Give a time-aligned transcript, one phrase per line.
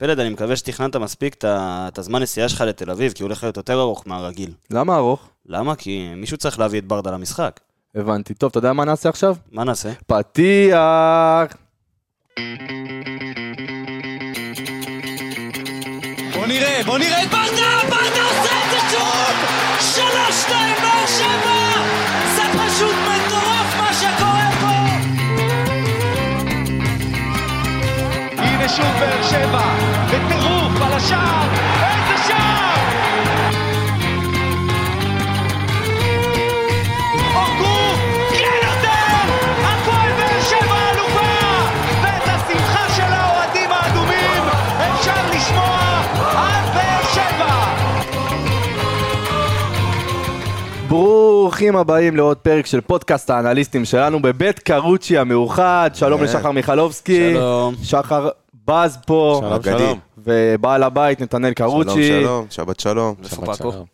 [0.00, 3.56] פלד, אני מקווה שתכננת מספיק את הזמן נסיעה שלך לתל אביב, כי הוא הולך להיות
[3.56, 4.52] יותר ארוך מהרגיל.
[4.70, 5.28] למה ארוך?
[5.46, 5.74] למה?
[5.76, 7.60] כי מישהו צריך להביא את ברדה למשחק.
[7.94, 8.34] הבנתי.
[8.34, 9.36] טוב, אתה יודע מה נעשה עכשיו?
[9.52, 9.92] מה נעשה?
[10.06, 11.56] פתיח!
[16.34, 17.80] בוא נראה, בוא נראה את ברדה!
[17.90, 19.36] ברדה עושה את זה שוב!
[19.80, 21.72] שלוש, שתיים, באר שבע!
[22.36, 23.19] זה פשוט מטורף
[28.70, 29.74] הנה שוב באר שבע,
[30.06, 31.48] בטירוף על השער!
[31.82, 32.70] איזה שער!
[50.88, 55.90] ברוכים הבאים לעוד פרק של פודקאסט האנליסטים שלנו בבית קרוצ'י המאוחד.
[55.94, 56.24] שלום כן.
[56.24, 57.34] לשחר מיכלובסקי.
[57.34, 57.74] שלום.
[57.82, 58.28] שחר
[58.70, 59.40] בז פה.
[59.42, 59.62] שלום.
[59.62, 59.98] שלום.
[60.18, 62.08] ובעל הבית נתנאל קרוצ'י.
[62.08, 63.14] שלום, שלום, שבת שלום.
[63.22, 63.56] שבת?
[63.56, 63.84] שלום.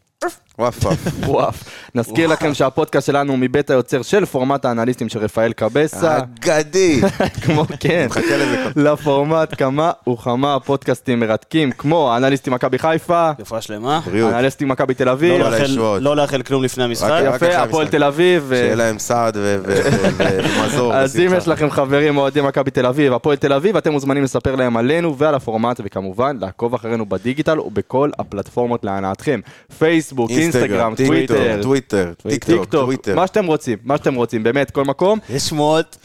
[0.59, 0.99] וואף וואף.
[1.29, 1.65] וואף.
[1.95, 6.19] נזכיר לכם שהפודקאסט שלנו הוא מבית היוצר של פורמט האנליסטים של רפאל קבסה.
[6.19, 7.01] אגדי.
[7.45, 14.01] כמו כן, מחכה לזה לפורמט כמה וכמה פודקאסטים מרתקים, כמו אנליסטים מכבי חיפה, רפואה שלמה.
[14.05, 14.33] בריאות.
[14.33, 16.03] אנליסטים מכבי תל לא אביב, הישועות.
[16.03, 17.23] לא לאחל כלום לפני המשחק.
[17.35, 17.89] יפה, הפועל.
[17.89, 18.45] תל אביב.
[18.49, 20.95] ו- שיהיה להם סעד ומזור.
[20.95, 21.31] אז אם.
[21.37, 25.19] יש לכם חברים אוהדי מכבי תל אביב, הפועל תל אביב, אתם מוזמנים לספר להם עלינו
[25.19, 29.41] ועל הפורמט, וכמובן לעקוב אחרינו בדיגיטל ובכל הפלטפורמות להנאתכם.
[29.79, 33.09] פייסבוק, אינסטגרם, טוויטר, טוויטר, טיק טוק.
[33.15, 35.19] מה שאתם רוצים, מה שאתם רוצים, באמת, כל מקום.
[35.31, 35.97] יש שמועות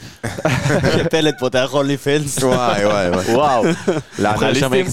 [0.98, 2.44] שפלד פותח OnlyFans.
[2.44, 3.36] וואי וואי וואי.
[3.36, 3.64] וואו,
[4.20, 4.86] לאנליסטים.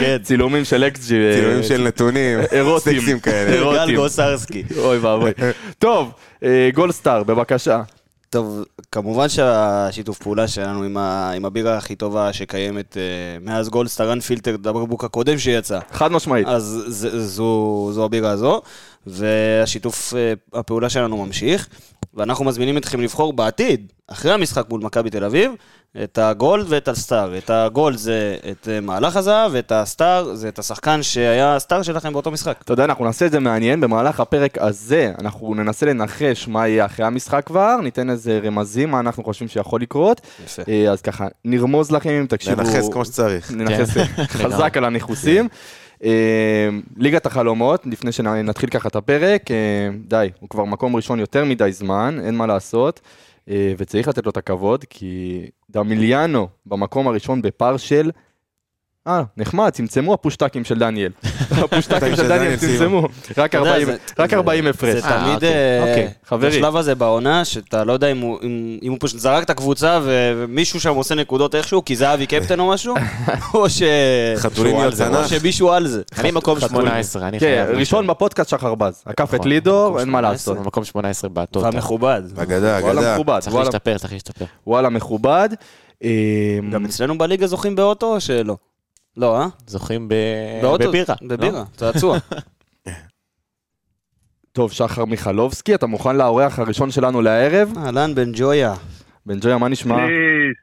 [0.00, 0.18] כן.
[0.22, 1.16] צילומים של xG.
[1.34, 2.38] צילומים של נתונים.
[2.52, 3.00] אירוטיים.
[3.00, 3.86] סקסים כאלה.
[3.86, 4.62] גל גוסרסקי.
[4.78, 5.30] אוי ואבוי.
[5.78, 6.12] טוב,
[6.44, 7.82] אה, גולדסטאר, בבקשה.
[8.34, 11.30] טוב, כמובן שהשיתוף פעולה שלנו עם, ה...
[11.30, 15.78] עם הבירה הכי טובה שקיימת uh, מאז גולדסטאר אנפילטר, הבקבוק הקודם שיצא.
[15.92, 16.46] חד משמעית.
[16.46, 18.62] אז זה, זו, זו הבירה הזו,
[19.06, 21.68] והשיתוף uh, הפעולה שלנו ממשיך,
[22.14, 25.52] ואנחנו מזמינים אתכם לבחור בעתיד, אחרי המשחק מול מכבי תל אביב,
[26.02, 27.38] את הגולד ואת הסטאר.
[27.38, 32.12] את הגולד זה את uh, מהלך הזהב, ואת הסטאר זה את השחקן שהיה הסטאר שלכם
[32.12, 32.56] באותו משחק.
[32.64, 36.84] אתה יודע, אנחנו נעשה את זה מעניין, במהלך הפרק הזה אנחנו ננסה לנחש מה יהיה
[36.84, 40.20] אחרי המשחק כבר, ניתן איזה רמזים, מה אנחנו חושבים שיכול לקרות.
[40.44, 40.62] יפה.
[40.68, 42.62] אה, אז ככה, נרמוז לכם אם תקשיבו.
[42.62, 43.52] לנכס כמו שצריך.
[43.56, 43.96] ננכס
[44.42, 45.48] חזק על הניחוסים.
[46.04, 49.56] אה, ליגת החלומות, לפני שנתחיל ככה את הפרק, אה,
[50.08, 53.10] די, הוא כבר מקום ראשון יותר מדי זמן, אין מה לעשות, אה,
[53.48, 58.10] וצריך לתת לו את הכבוד, כי דמיליאנו במקום הראשון בפער של...
[59.06, 61.10] אה, נחמד, צמצמו הפושטקים של דניאל.
[61.64, 64.94] הפושטקים של דניאל צמצמו, רק אתה יודע, 40 זה- רק זה- 40 הפרש.
[64.94, 66.48] זה תמיד, אוקיי, אה, אוקיי, חברי.
[66.50, 68.38] בשלב הזה בעונה, שאתה לא יודע אם הוא,
[69.00, 72.94] פשוט זרק את הקבוצה ומישהו שם עושה נקודות איכשהו, כי זהבי קפטן או משהו,
[73.54, 73.82] או ש...
[74.90, 75.16] זה, תנ"ך.
[75.16, 76.02] או שמישהו על זה.
[76.18, 76.68] אני מקום חתול.
[76.68, 77.78] 18, אני כן, חייב.
[77.78, 80.58] ראשון בפודקאסט שחר בז, עקף את נכון, לידור, מקום אין מה 18, לעשות.
[80.58, 81.64] במקום 18 בטוטל.
[81.66, 82.22] והמכובד.
[82.36, 83.14] אגדה, וואלה אגדה.
[83.14, 84.44] מכובד, צריך להשתפר, צריך להשתפר.
[84.66, 85.48] וואלה מכובד.
[86.04, 86.10] אה,
[86.72, 88.56] גם אצלנו בליגה זוכים באוטו או שלא?
[89.16, 89.46] לא, אה?
[89.66, 90.14] זוכים ב-
[90.62, 90.88] באוטו.
[90.88, 91.14] בבירה.
[91.28, 91.64] בבירה, לא?
[91.76, 92.18] צעצוע.
[94.52, 97.72] טוב, שחר מיכלובסקי, אתה מוכן לאורח הראשון שלנו לערב?
[97.78, 98.74] אהלן בן ג'ויה.
[99.26, 99.96] בן ג'ויה, מה נשמע?
[99.96, 100.08] היי,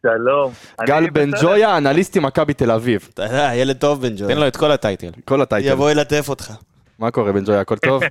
[0.01, 0.51] שלום.
[0.87, 1.29] גל בן.
[1.41, 3.09] ג'ויה, אנליסטי מכבי תל אביב.
[3.13, 4.35] אתה יודע, ילד טוב בן תן ג'ויה.
[4.35, 5.11] לו את כל הטייטל.
[5.25, 5.71] כל הטייטל.
[5.71, 6.51] יבוא ילטף אותך.
[6.99, 8.03] מה קורה בן ג'ויה, הכל טוב?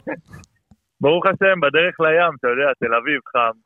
[1.03, 3.59] ברוך השם, בדרך לים, אתה יודע, תל אביב חם.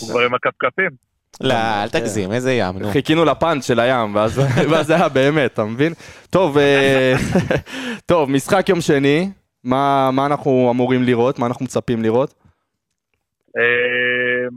[0.00, 1.07] הוא כבר עם הכפכפים.
[1.40, 2.88] לא, אל תגזים, איזה ים, נו.
[2.88, 4.40] חיכינו לפאנץ' של הים, ואז
[4.88, 5.92] זה היה באמת, אתה מבין?
[6.30, 7.14] טוב, אה,
[8.10, 9.30] טוב, משחק יום שני,
[9.64, 11.38] מה מה אנחנו אמורים לראות?
[11.38, 12.34] מה אנחנו מצפים לראות?
[13.56, 14.48] אה,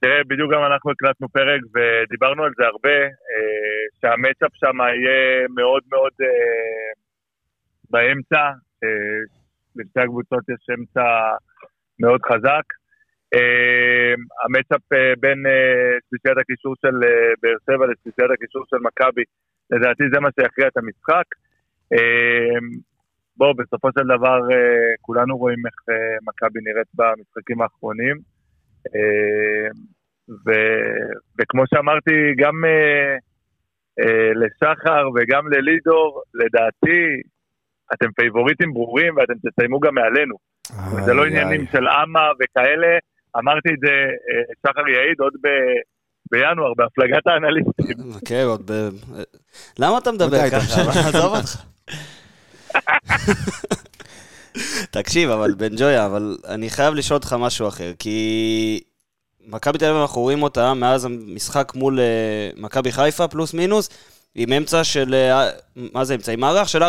[0.00, 5.82] תראה, בדיוק גם אנחנו הקלטנו פרק ודיברנו על זה הרבה, אה, שהמצ'אפ שם יהיה מאוד
[5.92, 6.12] מאוד
[7.90, 8.50] באמצע.
[9.76, 11.02] לשתי הקבוצות יש אמצע
[12.00, 12.64] מאוד חזק.
[13.34, 14.14] אה,
[14.44, 19.24] המצ'אפ אה, בין אה, שלישיית הקישור של אה, באר שבע לשלישיית הקישור של מכבי,
[19.70, 21.26] לדעתי זה מה שיכריע את המשחק.
[21.92, 22.58] אה,
[23.36, 24.40] בואו, בסופו של דבר
[25.00, 25.96] כולנו רואים איך
[26.28, 28.16] מכבי נראית במשחקים האחרונים.
[28.94, 29.68] אה,
[30.46, 30.50] ו,
[31.38, 32.54] וכמו שאמרתי, גם
[34.34, 37.22] לשחר וגם ללידור, לדעתי,
[37.94, 40.36] אתם פייבוריטים ברורים ואתם תסיימו גם מעלינו.
[41.04, 42.98] זה לא עניינים של אמה וכאלה,
[43.38, 45.48] אמרתי את זה, אה, שחר יעיד עוד ב...
[46.30, 48.20] בינואר, בהפלגת האנליסטים.
[48.28, 48.88] כן, עוד ב...
[49.78, 50.80] למה אתה מדבר ככה?
[51.08, 51.56] עזוב אותך.
[54.90, 58.80] תקשיב, אבל בן ג'ויה, אבל אני חייב לשאול אותך משהו אחר, כי
[59.46, 63.90] מכבי תל אביב אנחנו רואים אותה מאז המשחק מול אה, מכבי חיפה פלוס מינוס,
[64.34, 66.32] עם אמצע של, אה, מה זה אמצע?
[66.32, 66.86] עם מערך של 4-4-2.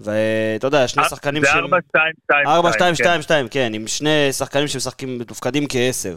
[0.00, 1.58] ואתה יודע, שני שחקנים זה של...
[1.58, 6.14] 4, 2, 2, 4, 2, 2, 2, כן, עם שני שחקנים שמשחקים, מתופקדים כעשר.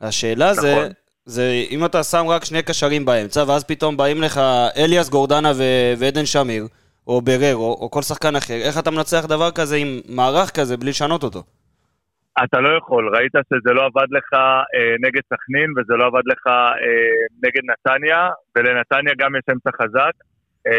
[0.00, 0.92] השאלה זה, נכון.
[1.24, 4.40] זה אם אתה שם רק שני קשרים באמצע, ואז פתאום באים לך
[4.76, 6.66] אליאס גורדנה ו- ועדן שמיר,
[7.06, 10.90] או בררו, או כל שחקן אחר, איך אתה מנצח דבר כזה עם מערך כזה בלי
[10.90, 11.42] לשנות אותו?
[12.44, 16.46] אתה לא יכול, ראית שזה לא עבד לך אה, נגד סכנין וזה לא עבד לך
[16.46, 20.27] אה, נגד נתניה, ולנתניה גם יש אמצע חזק, אה,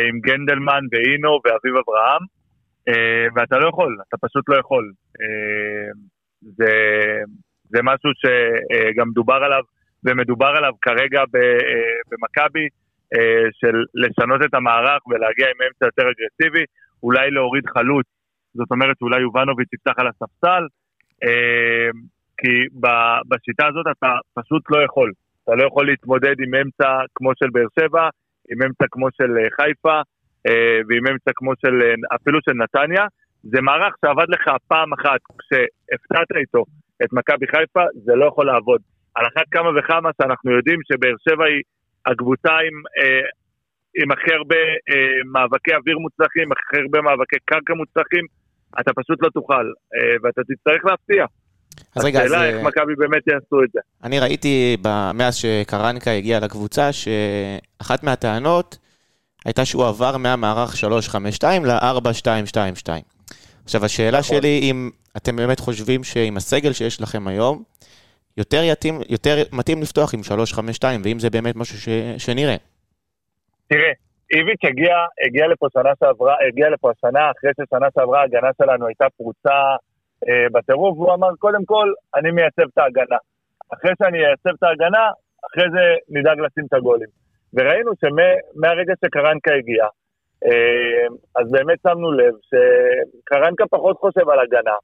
[0.09, 2.23] עם גנדלמן ואינו ואביב אברהם,
[2.87, 4.91] אה, ואתה לא יכול, אתה פשוט לא יכול.
[5.21, 5.91] אה,
[6.41, 6.73] זה,
[7.63, 9.63] זה משהו שגם דובר עליו
[10.03, 11.25] ומדובר עליו כרגע אה,
[12.09, 12.67] במכבי,
[13.15, 16.63] אה, של לשנות את המערך ולהגיע עם אמצע יותר אגרסיבי,
[17.03, 18.05] אולי להוריד חלוץ,
[18.53, 20.63] זאת אומרת אולי יובנוביץ' יפתח על הספסל,
[21.23, 21.89] אה,
[22.37, 22.53] כי
[23.29, 25.11] בשיטה הזאת אתה פשוט לא יכול.
[25.43, 28.09] אתה לא יכול להתמודד עם אמצע כמו של באר שבע,
[28.51, 29.97] עם אמצע כמו של אה, חיפה,
[30.47, 33.05] אה, ועם אמצע כמו של, אה, אפילו של נתניה.
[33.43, 36.63] זה מערך שעבד לך פעם אחת, כשהפתעת איתו
[37.03, 38.81] את מכבי חיפה, זה לא יכול לעבוד.
[39.15, 41.61] על אחת כמה וכמה שאנחנו יודעים שבאר שבע היא
[42.05, 43.25] הקבוצה עם, אה,
[44.01, 48.25] עם הכי הרבה אה, מאבקי אוויר מוצלחים, הכי הרבה מאבקי קרקע מוצלחים,
[48.79, 49.65] אתה פשוט לא תוכל,
[49.95, 51.25] אה, ואתה תצטרך להפתיע.
[51.95, 53.79] אז רגע, השאלה אה, איך מכבי באמת יעשו את זה.
[54.03, 54.77] אני ראיתי
[55.13, 58.77] מאז שקרנקה הגיע לקבוצה, שאחת מהטענות
[59.45, 62.89] הייתה שהוא עבר מהמערך 352 ל-4222.
[63.63, 64.37] עכשיו, השאלה נכון.
[64.37, 67.63] שלי, אם אתם באמת חושבים שעם הסגל שיש לכם היום,
[68.37, 71.89] יותר, יתאים, יותר מתאים לפתוח עם 352, ואם זה באמת משהו ש...
[72.17, 72.55] שנראה.
[73.67, 73.91] תראה,
[74.31, 74.95] איביץ' הגיע,
[75.27, 79.75] הגיע לפה שנה שעברה, הגיע לפה השנה, אחרי ששנה שעברה ההגנה שלנו הייתה פרוצה אה,
[80.53, 83.17] בטירוף, והוא אמר, קודם כל, אני מייצב את ההגנה.
[83.73, 85.09] אחרי שאני אייצב את ההגנה,
[85.47, 87.07] אחרי זה נדאג לשים את הגולים.
[87.53, 89.85] וראינו שמהרגע שקרנקה הגיע,
[90.45, 94.75] אה, אז באמת שמנו לב שקרנקה פחות חושב על הגנה,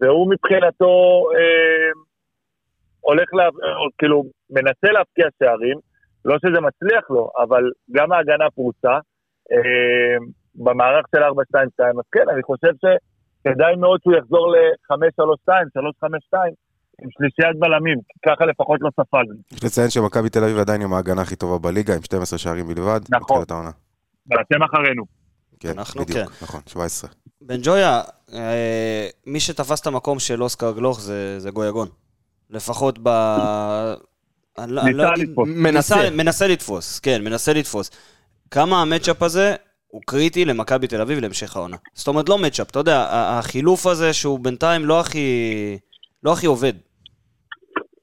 [0.00, 1.90] והוא מבחינתו אה,
[3.00, 3.48] הולך, לה,
[3.98, 5.78] כאילו, מנסה להבקיע שערים,
[6.24, 8.98] לא שזה מצליח לו, אבל גם ההגנה פרוצה.
[9.52, 10.16] אה,
[10.54, 11.26] במערך של 4-2-2,
[11.98, 12.72] אז כן, אני חושב
[13.48, 15.52] שכדאי מאוד שהוא יחזור ל-5-3-2,
[16.34, 16.38] 3-5-2,
[17.02, 19.34] עם שלישיית בלמים, ככה לפחות לא ספגנו.
[19.52, 23.00] יש לציין שמכבי תל אביב עדיין עם ההגנה הכי טובה בליגה, עם 12 שערים בלבד.
[23.10, 23.44] נכון.
[24.30, 25.04] ואתם אחרינו.
[25.60, 26.44] כן, אנחנו בדיוק, כן.
[26.44, 27.10] נכון, 17.
[27.40, 28.02] בן ג'ויה,
[28.32, 31.88] אה, מי שתפס את המקום של אוסקר גלוך זה, זה גויגון.
[32.50, 33.08] לפחות ב...
[34.58, 35.48] אני לא- לא ניסה לתפוס.
[35.52, 36.10] מנסה.
[36.10, 37.90] מנסה לתפוס, כן, מנסה לתפוס.
[38.50, 39.54] כמה המצ'אפ הזה
[39.86, 41.76] הוא קריטי למכבי תל אביב להמשך העונה.
[41.94, 45.28] זאת אומרת, לא מצ'אפ, אתה יודע, החילוף הזה שהוא בינתיים לא הכי,
[46.22, 46.72] לא הכי עובד.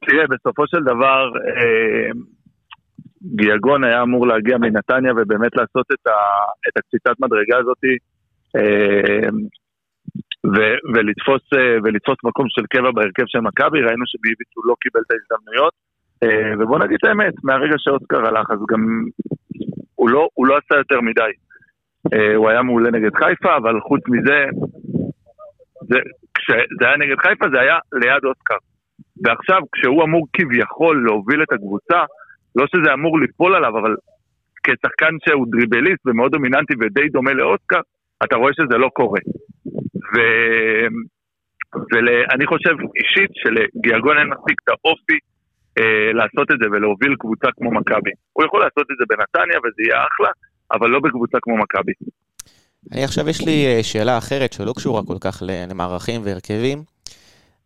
[0.07, 1.21] תראה, בסופו של דבר,
[1.57, 2.11] אה,
[3.35, 6.17] גיאגון היה אמור להגיע מנתניה ובאמת לעשות את, ה,
[6.67, 7.81] את הקפיצת מדרגה הזאת
[8.55, 9.29] אה,
[10.53, 15.01] ו- ולתפוס, אה, ולתפוס מקום של קבע בהרכב של מכבי, ראינו שביביץ' הוא לא קיבל
[15.05, 15.73] את ההזדמנויות.
[16.59, 18.81] ובוא נגיד את האמת, מהרגע שאוסקר הלך, אז גם
[19.95, 21.33] הוא לא, הוא לא עשה יותר מדי.
[22.13, 24.45] אה, הוא היה מעולה נגד חיפה, אבל חוץ מזה,
[25.81, 25.99] זה,
[26.33, 28.57] כשזה היה נגד חיפה זה היה ליד אוסקר.
[29.23, 31.99] ועכשיו, כשהוא אמור כביכול להוביל את הקבוצה,
[32.55, 33.95] לא שזה אמור ליפול עליו, אבל
[34.63, 37.79] כשחקן שהוא דריבליסט ומאוד דומיננטי ודי דומה לאוסקר,
[38.23, 39.19] אתה רואה שזה לא קורה.
[40.13, 40.17] ו...
[41.91, 45.17] ואני חושב אישית שלגיאגון אין מספיק את האופי
[45.79, 48.11] אה, לעשות את זה ולהוביל קבוצה כמו מכבי.
[48.33, 50.31] הוא יכול לעשות את זה בנתניה וזה יהיה אחלה,
[50.73, 51.91] אבל לא בקבוצה כמו מכבי.
[52.91, 56.77] אני עכשיו, יש לי אה, שאלה אחרת שלא קשורה כל כך למערכים והרכבים.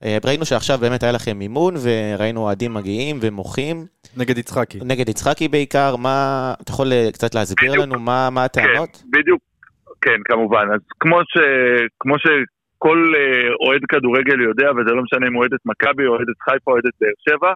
[0.03, 3.85] אה, ראינו שעכשיו באמת היה לכם מימון, וראינו אוהדים מגיעים ומוחים,
[4.17, 4.79] נגד יצחקי.
[4.85, 7.85] נגד יצחקי בעיקר, מה, אתה יכול אה, קצת להסביר בדיוק.
[7.85, 8.89] לנו מה, מה הטענות?
[8.95, 9.41] כן, בדיוק.
[10.01, 10.67] כן, כמובן.
[10.73, 11.37] אז כמו, ש...
[11.99, 13.13] כמו שכל
[13.67, 16.71] אוהד כדורגל יודע, וזה לא משנה אם הוא אוהד את מכבי, או אוהד את חיפה,
[16.71, 17.51] או אוהד את באר שבע,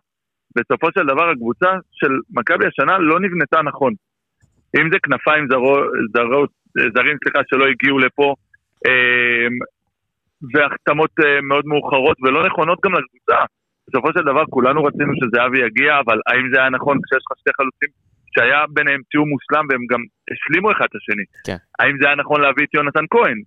[0.56, 3.94] בסופו של דבר הקבוצה של מכבי השנה לא נבנתה נכון.
[4.78, 5.76] אם זה כנפיים זרו,
[6.14, 6.46] זרו,
[6.94, 8.36] זרים, סליחה, שלא הגיעו לפה,
[8.88, 9.48] אה,
[10.54, 13.40] והחתמות אה, מאוד מאוחרות ולא נכונות גם לקבוצה.
[13.88, 17.52] בסופו של דבר כולנו רצינו שזהבי יגיע, אבל האם זה היה נכון כשיש לך שתי
[17.58, 17.92] חלוצים
[18.34, 20.02] שהיה ביניהם תיאום מושלם והם גם
[20.32, 21.26] השלימו אחד את השני?
[21.48, 21.60] כן.
[21.80, 23.40] האם זה היה נכון להביא את יונתן כהן?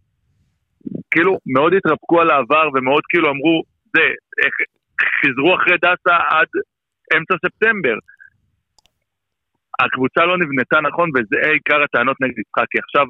[1.11, 3.63] כאילו, מאוד התרפקו על העבר ומאוד כאילו אמרו,
[3.97, 4.05] זה,
[4.45, 4.55] איך,
[5.21, 6.51] חיזרו אחרי דסה עד
[7.17, 7.97] אמצע ספטמבר.
[9.81, 12.79] הקבוצה לא נבנתה נכון וזה עיקר הטענות נגד יצחקי.
[12.79, 13.07] עכשיו,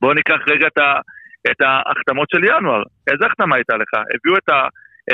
[0.00, 1.00] בואו ניקח רגע את, ה,
[1.50, 2.82] את ההחתמות של ינואר.
[3.10, 3.92] איזה החתמה הייתה לך?
[3.94, 4.58] הביאו את, ה,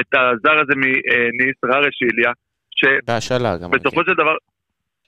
[0.00, 2.32] את הזר הזה מניס, ררש איליה,
[3.60, 3.68] גם.
[3.72, 4.04] שבסופו.
[4.04, 4.36] של דבר,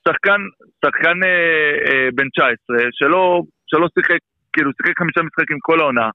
[0.08, 0.40] שחקן,
[0.84, 4.18] שחקן אה, אה, בן 19, שלא, שלא שיחק,
[4.52, 6.08] כאילו שיחק חמישה משחקים כל העונה,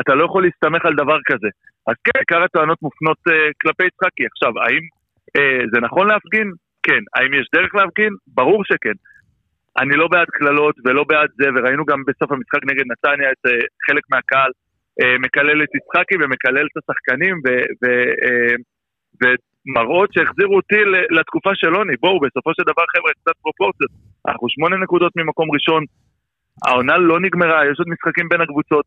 [0.00, 1.48] אתה לא יכול להסתמך על דבר כזה.
[1.88, 4.26] אז כן, עיקר הטענות מופנות אה, כלפי יצחקי.
[4.32, 4.82] עכשיו, האם
[5.36, 6.48] אה, זה נכון להפגין?
[6.86, 7.02] כן.
[7.14, 8.12] האם יש דרך להפגין?
[8.26, 8.96] ברור שכן.
[9.80, 13.52] אני לא בעד קללות ולא בעד זה, וראינו גם בסוף המשחק נגד נתניה את אה,
[13.86, 14.50] חלק מהקהל
[15.00, 18.54] אה, מקלל את יצחקי ומקלל את השחקנים, אה,
[19.20, 21.96] ומראות שהחזירו אותי לתקופה של עוני.
[22.00, 23.90] בואו, בסופו של דבר, חבר'ה, קצת פרופורציות.
[24.28, 25.82] אנחנו שמונה נקודות ממקום ראשון,
[26.66, 28.86] העונה לא נגמרה, יש עוד משחקים בין הקבוצות.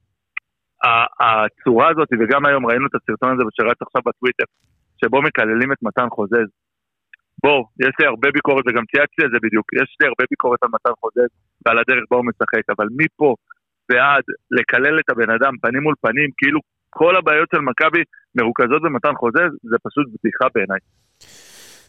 [1.20, 4.44] הצורה הזאת, וגם היום ראינו את הסרטון הזה שרץ עכשיו בטוויטר,
[5.02, 6.50] שבו מקללים את מתן חוזז.
[7.44, 10.70] בואו, יש לי הרבה ביקורת, וגם צייצתי על זה בדיוק, יש לי הרבה ביקורת על
[10.76, 11.32] מתן חוזז
[11.66, 13.30] ועל הדרך בה הוא משחק, אבל מפה
[13.90, 14.26] ועד
[14.58, 18.04] לקלל את הבן אדם פנים מול פנים, כאילו כל הבעיות של מכבי
[18.36, 20.80] מרוכזות במתן חוזז, זה פשוט בדיחה בעיניי.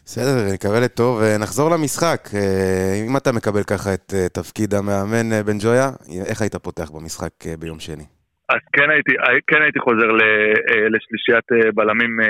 [0.05, 1.21] בסדר, נקווה לטוב.
[1.21, 2.29] אה, נחזור למשחק.
[2.33, 5.89] אה, אם אתה מקבל ככה את אה, תפקיד המאמן בן ג'ויה,
[6.25, 8.20] איך היית פותח במשחק ביום שני?
[8.53, 9.13] אז כן הייתי,
[9.47, 12.27] כן הייתי חוזר אה, לשלישיית אה, בלמים אה,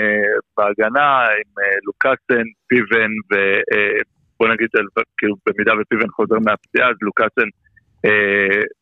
[0.57, 1.07] בהגנה,
[1.39, 1.51] עם
[1.87, 4.69] לוקאסן, פיבן ובוא נגיד,
[5.17, 7.49] כאילו במידה ופיבן חוזר מהפציעה, אז לוקאסן,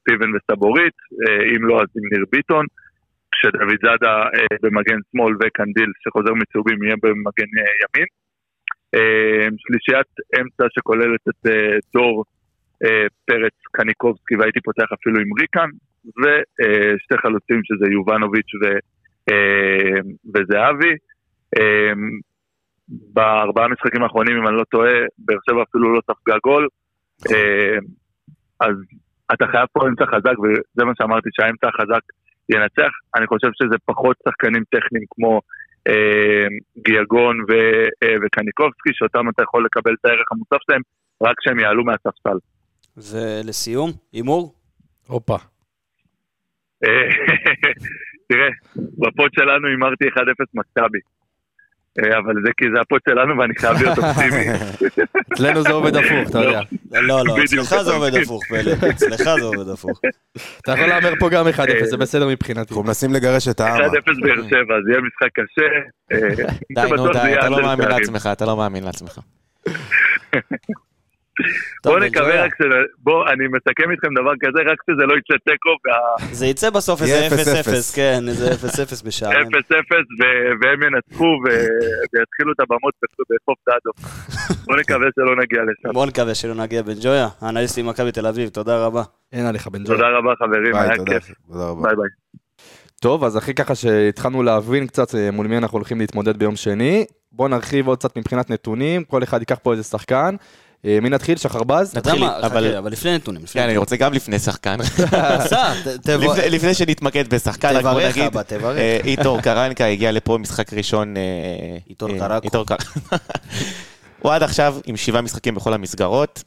[0.06, 0.98] פיבן וסבורית,
[1.52, 2.66] אם לא אז עם ניר ביטון,
[3.32, 4.16] כשדוד זאדה
[4.62, 8.10] במגן שמאל וקנדיל שחוזר מצהובים יהיה במגן ימין.
[9.58, 11.52] שלישיית אמצע שכוללת את
[11.94, 12.24] דור
[13.26, 15.70] פרץ קניקובסקי והייתי פותח אפילו עם ריקן
[16.06, 18.66] ושתי חלוצים שזה יובנוביץ' ו,
[19.32, 20.00] אה,
[20.34, 20.94] וזהבי.
[21.58, 21.94] אה,
[22.90, 26.68] בארבעה משחקים האחרונים, אם אני לא טועה, באר שבע אפילו לא ספגה גול.
[27.32, 27.78] אה,
[28.60, 28.76] אז
[29.34, 32.02] אתה חייב פה אמצע חזק, וזה מה שאמרתי, שהאמצע החזק
[32.50, 32.92] ינצח.
[33.16, 35.42] אני חושב שזה פחות שחקנים טכניים כמו
[35.88, 36.48] אה,
[36.86, 37.54] גיאגון ו,
[38.04, 40.82] אה, וקניקובסקי, שאותם אתה יכול לקבל את הערך המוסף שלהם,
[41.24, 42.38] רק כשהם יעלו מהספסל.
[42.98, 44.54] ולסיום, הימור?
[45.08, 45.36] הופה.
[46.86, 47.10] אה,
[48.30, 50.10] תראה, ב pod שלנו הימרתי 1-0
[50.54, 51.00] מכבי.
[52.00, 54.46] אה, אבל זה כי זה ה pod שלנו ואני חייב להיות אופטימי.
[55.34, 56.62] אצלנו זה עובד הפוך, אתה יודע.
[56.92, 58.16] לא, לא, בדיוק, אצלך זה עובד.
[58.16, 58.84] הפוך, פלד.
[58.90, 60.02] אצלך זה עובד הפוך.
[60.62, 61.52] אתה יכול להמר פה גם 1-0,
[61.86, 62.70] זה בסדר מבחינתי.
[62.70, 63.82] אנחנו מנסים לגרש את העם.
[63.82, 63.84] 1-0
[64.22, 65.68] באר שבע, זה יהיה משחק קשה.
[66.12, 66.46] אה,
[66.76, 67.88] די, נו, די, אתה לא מאמין.
[67.88, 69.20] לעצמך, אתה לא מאמין לעצמך.
[71.86, 72.44] בוא נקווה ג'ויה.
[72.46, 72.62] רק ש...
[72.98, 77.02] בוא, אני מסכם איתכם דבר כזה, רק שזה לא יצא תיקו, וה- זה יצא בסוף
[77.02, 77.34] איזה יהיה 0-0,
[77.66, 77.96] 0-0.
[77.96, 78.48] כן, איזה
[79.02, 79.48] 0-0 בשערים.
[79.48, 79.52] 0-0,
[80.20, 81.50] ו- והם ינצחו ו-
[82.14, 83.92] ויתחילו את הבמות בחוף דאדו.
[84.66, 85.94] בוא נקווה שלא נגיע לשם.
[85.94, 89.04] בוא נקווה שלא נגיע בן ג'ויה, האנליסטים מכבי תל אביב, תודה רבה.
[89.34, 89.96] אין עליך בן ג'וי.
[89.96, 91.06] תודה רבה חברים, היה.
[91.06, 91.32] כיף.
[91.48, 92.10] ביי ביי.
[93.02, 97.06] טוב, אז אחרי ככה שהתחלנו להבין קצת אה, מול מי אנחנו הולכים להתמודד ביום שני,
[97.32, 100.36] בואו נרחיב עוד קצת מבחינת נתונים, כל אחד ייקח פה איזה שחקן.
[100.86, 101.38] אה, מי נתחיל?
[101.38, 101.96] שחרבז?
[101.98, 103.78] נתחיל, אבל- לפני נתונים, כן, אני.
[103.78, 104.78] רוצה גם לפני שחקן.
[106.52, 108.78] לפני- שנתמקד בשחקן, רק בוא תברך, נגיד, אבא, תברך.
[108.78, 111.18] אה, איטור קרנקה הגיע לפה משחק ראשון.
[111.18, 111.22] אה,
[111.90, 112.76] איטור אה, קרקו.
[114.22, 116.44] הוא עד עכשיו עם שבעה משחקים בכל המסגרות,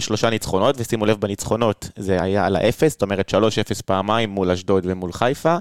[0.00, 3.34] שלושה ניצחונות, ושימו לב בניצחונות זה היה על האפס, זאת אומרת 3-0
[3.86, 5.56] פעמיים מול אשדוד ומול חיפה,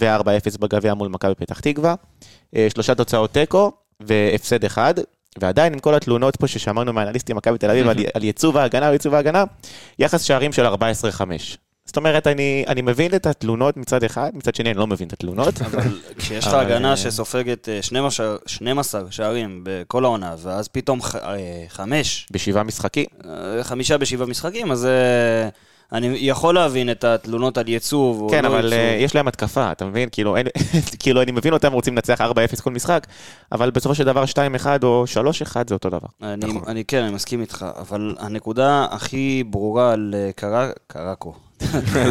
[0.00, 0.24] ו-4-0
[0.60, 1.94] בגביע מול מכבי פתח תקווה,
[2.68, 4.94] שלושה תוצאות תיקו והפסד אחד.
[5.38, 9.14] ועדיין עם כל התלונות פה ששמענו מהאנליסטים מכבי תל אביב על, על ייצוב ההגנה וייצוב
[9.14, 9.44] ההגנה,
[9.98, 10.70] יחס שערים של 14-5.
[11.84, 15.12] זאת אומרת, אני, אני מבין את התלונות מצד אחד, מצד שני אני לא מבין את
[15.12, 15.62] התלונות.
[15.62, 15.80] אבל
[16.18, 21.38] כשיש לך הגנה אה, שסופגת אה, 12 12 שערים בכל העונה, ואז פתאום ח- אה,
[21.68, 23.04] חמש, בשבעה משחקים.
[23.24, 25.48] אה, חמישה בשבעה משחקים, אז אה,
[25.92, 28.30] אני יכול להבין את התלונות על ייצוב.
[28.30, 28.72] כן, לא אבל ייצוב.
[28.72, 30.08] אה, יש להם התקפה, אתה מבין?
[30.12, 30.46] כאילו, אין,
[31.02, 33.06] כאילו, אני מבין אותם רוצים לנצח 4-0 כל משחק,
[33.52, 34.36] אבל בסופו של דבר 2-1
[34.82, 35.04] או
[35.46, 36.08] 3-1 זה אותו דבר.
[36.22, 36.62] אני, נכון.
[36.66, 41.34] אני כן, אני מסכים איתך, אבל הנקודה הכי ברורה על אה, קרא- קרקו,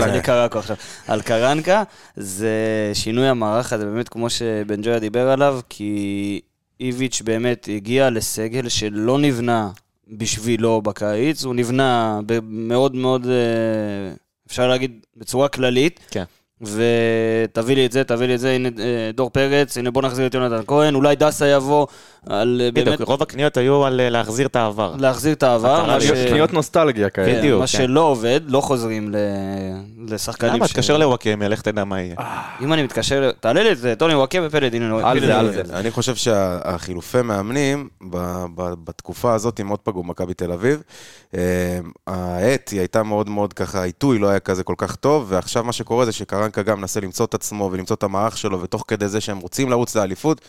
[0.04, 0.76] אני קרקו עכשיו,
[1.08, 1.84] על קרנקה,
[2.16, 2.52] זה
[2.94, 6.42] שינוי המערך הזה, באמת כמו שבן ג'ויה דיבר עליו, כי
[6.80, 9.70] איביץ' באמת הגיע לסגל שלא נבנה
[10.18, 14.14] בשבילו בקיץ, הוא נבנה מאוד מאוד, אה,
[14.48, 16.00] אפשר להגיד, בצורה כללית.
[16.12, 16.24] כן.
[16.62, 20.26] ותביא לי את זה, תביא לי את זה, הנה אה, דור פרץ, הנה בוא נחזיר
[20.28, 21.88] את יונתן כהן, אולי דסה יבוא
[22.30, 24.96] על אה, באמת בדיוק, רוב הקניות היו על אה, להחזיר את העבר.
[25.00, 26.12] להחזיר את העבר, ש...
[26.12, 27.28] קניות נוסטלגיה כאלה.
[27.32, 27.78] כן, בדיוק, מה כן.
[27.78, 29.16] שלא עובד, לא חוזרים ל...
[30.08, 30.54] לשחקנים.
[30.54, 30.68] למה?
[30.68, 32.16] ש- תתקשר לוואקמה, לך תדע מה יהיה.
[32.62, 35.52] אם אני מתקשר, תעלה לי את זה, טוני וואקה ופלד, הנה, על זה, על.
[35.52, 35.62] זה.
[35.74, 40.82] אני חושב שהחילופי מאמנים ב- ב- בתקופה הזאת מאוד פגעו במכבי תל אביב.
[42.08, 45.74] העט היא הייתה מאוד מאוד ככה, העיתוי לא היה כזה כל כך טוב, ועכשיו מה
[45.74, 46.12] שקורה זה
[46.50, 49.70] שקרנקה גם מנסה למצוא את עצמו ולמצוא את המערך שלו, ותוך כדי זה שהם רוצים
[49.70, 50.42] לרוץ לאליפות,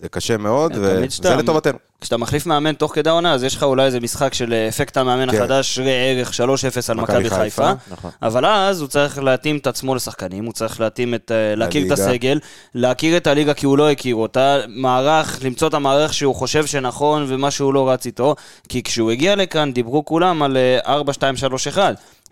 [0.00, 1.78] זה קשה מאוד, וזה לטובתנו.
[2.00, 4.96] כשאתה מחליף מאמן תוך כדי העונה, אז יש לך אולי איזה משחק של אה, אפקט
[4.96, 5.36] המאמן כן.
[5.36, 6.42] החדש, ראה ערך 3-0
[6.88, 7.36] על מכבי חיפה.
[7.36, 7.72] חיפה.
[7.90, 8.10] נכון.
[8.22, 11.90] אבל אז הוא צריך להתאים את עצמו לשחקנים, הוא צריך להתאים את, אה, להכיר את
[11.90, 12.10] הליגה.
[12.10, 12.40] הסגל,
[12.74, 17.24] להכיר את הליגה כי הוא לא הכיר אותה, מערך, למצוא את המערך שהוא חושב שנכון
[17.28, 18.34] ומה שהוא לא רץ איתו,
[18.68, 21.78] כי כשהוא הגיע לכאן דיברו כולם על אה, 4-2-3-1.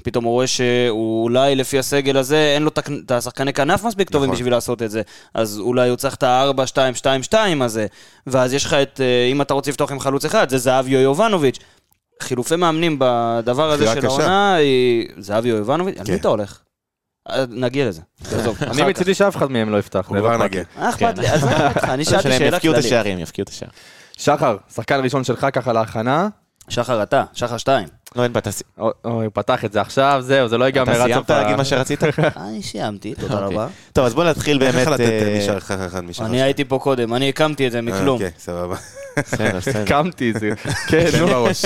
[0.02, 2.70] פתאום הוא רואה שאולי לפי הסגל הזה אין לו
[3.04, 4.36] את השחקני כנף מספיק טובים נכון.
[4.36, 5.02] בשביל לעשות את זה.
[5.34, 7.86] אז אולי הוא צריך את ה-4-2-2-2 הזה.
[8.26, 11.58] ואז יש לך את, אה, אם אתה רוצה לפתוח עם חלוץ אחד, זה זהביו יובנוביץ'.
[12.22, 14.06] חילופי מאמנים בדבר הזה של.
[14.06, 15.08] העונה, היא...
[15.18, 16.12] זהביו יובנוביץ', על כן.
[16.12, 16.60] מי אתה הולך?
[17.30, 18.02] אה, נגיע לזה.
[18.32, 18.82] עזוב, אני.
[18.82, 20.10] מצידי שאף אחד מהם לא יפתח.
[20.14, 20.62] לא כבר אכפת נגיע.
[20.76, 20.82] לי.
[20.82, 22.92] אה, אכפת לי, עזוב אותך, אני שאלתי שלהם שאלה יפקיעו את כללית.
[22.92, 23.68] השערים, יפקיעו את השער.
[24.16, 26.28] שחר, שחקן ראשון שלך ככה להכנה.
[26.68, 27.88] שחר אתה, שחר שתיים.
[28.16, 30.82] לא, אין אתה סי- אוי, הוא פתח את זה עכשיו, זהו, זה לא ייגמר.
[30.92, 32.00] אתה עד סיימת סוף ה- להגיד מה שרצית?
[32.36, 33.46] אני סיימתי, תודה אוקיי.
[33.56, 33.66] רבה.
[33.92, 34.88] טוב, אז בוא נתחיל איך באמת...
[34.88, 36.26] לתת אה, נשאר לך אחד משחר?
[36.26, 38.14] אני הייתי פה קודם, אני הקמתי את זה מכלום.
[38.14, 38.76] אוקיי, סבבה.
[39.82, 40.50] הקמתי את זה.
[40.88, 41.26] כן, תן נו.
[41.26, 41.64] בראש.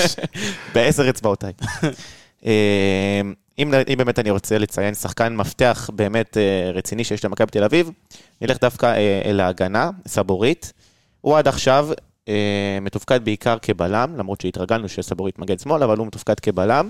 [0.73, 1.51] בעשר אצבעותיי.
[2.45, 3.21] אה,
[3.59, 7.89] אם, אם באמת אני רוצה לציין שחקן מפתח באמת אה, רציני שיש למכבי תל אביב,
[8.41, 8.93] נלך דווקא
[9.25, 10.73] אל ההגנה, סבורית.
[11.21, 11.87] הוא עד עכשיו
[12.81, 16.89] מתופקד בעיקר כבלם, למרות שהתרגלנו שסבורית מגן שמאל, אבל הוא מתופקד כבלם.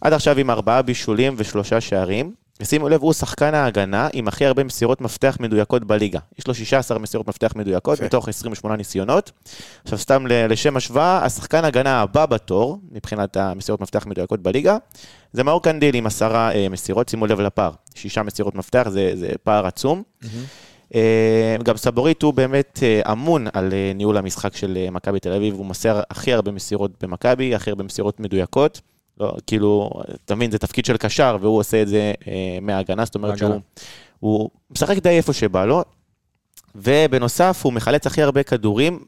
[0.00, 2.32] עד עכשיו עם ארבעה בישולים ושלושה שערים.
[2.60, 6.18] ושימו לב, הוא שחקן ההגנה עם הכי הרבה מסירות מפתח מדויקות בליגה.
[6.38, 8.04] יש לו 16 מסירות מפתח מדויקות יפה.
[8.06, 9.32] מתוך 28 ניסיונות.
[9.84, 14.76] עכשיו, סתם לשם השוואה, השחקן ההגנה הבא בתור, מבחינת המסירות מפתח מדויקות בליגה,
[15.32, 17.70] זה מאור קנדיל עם עשרה אה, מסירות, שימו לב לפער.
[17.94, 20.02] שישה מסירות מפתח, זה, זה פער עצום.
[20.24, 20.28] אה,
[21.62, 25.54] גם סבורית הוא באמת אה, אמון על אה, ניהול המשחק של אה, מכבי תל אביב,
[25.54, 28.80] הוא מוסר הכי הרבה מסירות במכבי, הכי הרבה מסירות מדויקות.
[29.20, 29.90] לא, כאילו,
[30.24, 33.38] אתה מבין, זה תפקיד של קשר, והוא עושה את זה אה, מההגנה, זאת אומרת.
[33.38, 33.60] שהוא
[34.20, 35.84] הוא משחק די איפה שבא לו,
[36.74, 39.04] ובנוסף הוא מחלץ הכי הרבה כדורים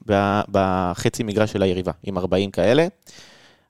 [0.48, 2.86] בחצי מגרש של היריבה, עם 40 כאלה.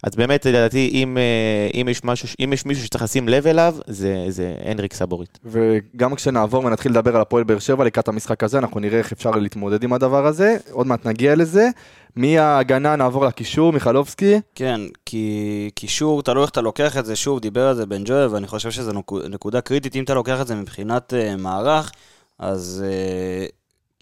[0.02, 3.76] אז באמת, לדעתי, אם, אה, אם, יש, משהו, אם יש מישהו שצריך לשים לב אליו,
[3.87, 5.39] זה, זה הנריק סבורית.
[5.45, 9.30] וגם כשנעבור ונתחיל לדבר על הפועל באר שבע לקראת המשחק הזה, אנחנו נראה איך אפשר
[9.30, 10.56] להתמודד עם הדבר הזה.
[10.71, 11.69] עוד מעט נגיע לזה.
[12.17, 14.41] מההגנה נעבור לקישור, מיכלובסקי.
[14.54, 18.26] כן, כי קישור, תלוי איך אתה לוקח את זה, שוב, דיבר על זה בן ג'וי,
[18.26, 21.93] ואני חושב שזו נקו- נקודה קריטית, אם אתה לוקח את זה מבחינת uh, מערך,
[22.39, 23.52] אז uh,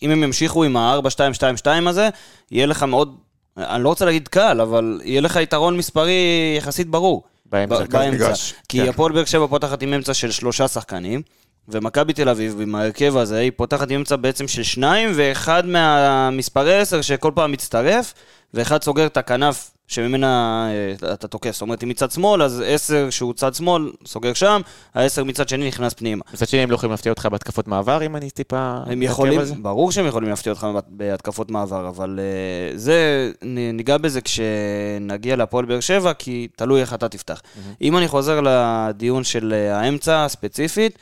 [0.02, 2.08] אם הם ימשיכו עם ה-4-2-2-2 הזה,
[2.50, 3.16] יהיה לך מאוד,
[3.58, 6.12] אני לא רוצה להגיד קל, אבל יהיה לך יתרון מספרי
[6.58, 7.22] יחסית ברור.
[7.46, 7.84] באמצע.
[7.84, 8.32] ב- באמצע.
[8.68, 8.88] כי כן.
[8.88, 11.22] הפועל באר שבע פותחת עם אמצע של שלושה שחקנים,
[11.68, 16.78] ומכבי תל אביב, עם ההרכב הזה, היא פותחת עם אמצע בעצם של שניים, ואחד מהמספרי
[16.78, 18.14] עשר שכל פעם מצטרף,
[18.54, 20.66] ואחד סוגר את הכנף שממנה
[21.02, 21.52] אה, אתה תוקף.
[21.52, 24.60] זאת אומרת, אם מצד שמאל, אז עשר שהוא צד שמאל, סוגר שם,
[24.94, 26.24] העשר מצד שני נכנס פנימה.
[26.34, 28.78] מצד שני, הם לא יכולים להפתיע אותך בהתקפות מעבר, אם אני טיפה...
[28.86, 29.40] הם יכולים?
[29.62, 33.30] ברור שהם יכולים להפתיע אותך בהתקפות מעבר, אבל uh, זה,
[33.72, 37.42] ניגע בזה כשנגיע להפועל באר שבע, כי תלוי איך אתה תפתח.
[37.82, 40.98] אם אני חוזר לדיון של uh, האמצע הספציפית,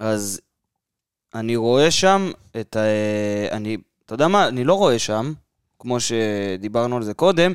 [0.00, 0.40] אז
[1.34, 2.30] אני רואה שם
[2.60, 2.80] את ה...
[3.50, 5.32] אני, אתה יודע מה, אני לא רואה שם,
[5.78, 7.52] כמו שדיברנו על זה קודם,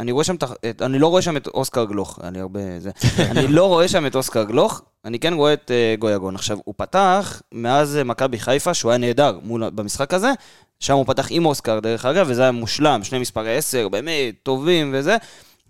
[0.00, 0.34] אני רואה שם,
[0.70, 2.90] את אני לא רואה שם את אוסקר גלוך, אני הרבה זה,
[3.30, 6.34] אני לא רואה שם את אוסקר גלוך, אני כן רואה את uh, גויגון.
[6.34, 10.32] עכשיו, הוא פתח מאז uh, מכבי חיפה, שהוא היה נהדר מול, במשחק הזה,
[10.80, 14.90] שם הוא פתח עם אוסקר, דרך אגב, וזה היה מושלם, שני מספרי 10, באמת, טובים
[14.94, 15.16] וזה,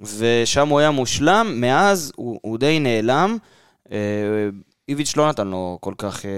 [0.00, 3.36] ושם הוא היה מושלם, מאז הוא, הוא די נעלם.
[3.92, 3.96] אה,
[4.88, 6.30] איביץ' לא נתן לו כל כך, אה,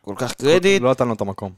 [0.00, 1.52] כל כך קרדיט, לא נתן לו את המקום.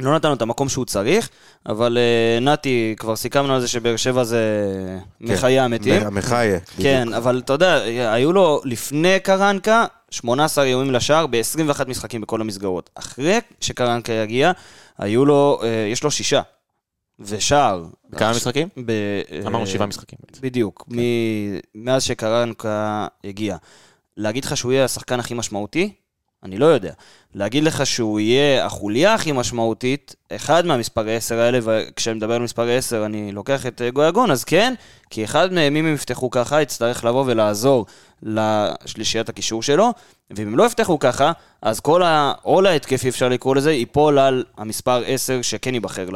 [0.00, 1.28] לא נתן לו את המקום שהוא צריך,
[1.66, 4.40] אבל אה, נתי, כבר סיכמנו על זה שבאר שבע זה
[5.20, 6.08] מחיי המתים.
[6.10, 6.58] מחיה.
[6.82, 7.74] כן, אבל אתה יודע,
[8.12, 12.90] היו לו לפני קרנקה 18 איומים לשער ב-21 משחקים בכל המסגרות.
[12.94, 14.52] אחרי שקרנקה יגיע,
[14.98, 16.40] היו לו, אה, יש לו שישה.
[17.20, 17.84] ושער.
[18.10, 18.68] בכמה משחקים?
[18.86, 18.92] ב,
[19.46, 20.18] אמרנו שבעה משחקים.
[20.40, 21.00] בדיוק, מ-
[21.74, 23.56] מאז שקרנקה הגיע.
[24.16, 25.92] להגיד לך שהוא יהיה השחקן הכי משמעותי?
[26.44, 26.92] אני לא יודע.
[27.34, 32.76] להגיד לך שהוא יהיה החוליה הכי משמעותית, אחד מהמספרי 10 האלה, וכשאני מדבר על מספרי
[32.76, 34.74] 10 אני לוקח את אה, גויגון, אז כן,
[35.10, 37.86] כי אחד מהם, אם הם יפתחו ככה, יצטרך לבוא ולעזור
[38.22, 39.92] לשלישיית הקישור שלו,
[40.30, 45.02] ואם הם לא יפתחו ככה, אז כל העול ההתקפי, אפשר לקרוא לזה, ייפול על המספר
[45.06, 46.08] 10 שכן ייבחר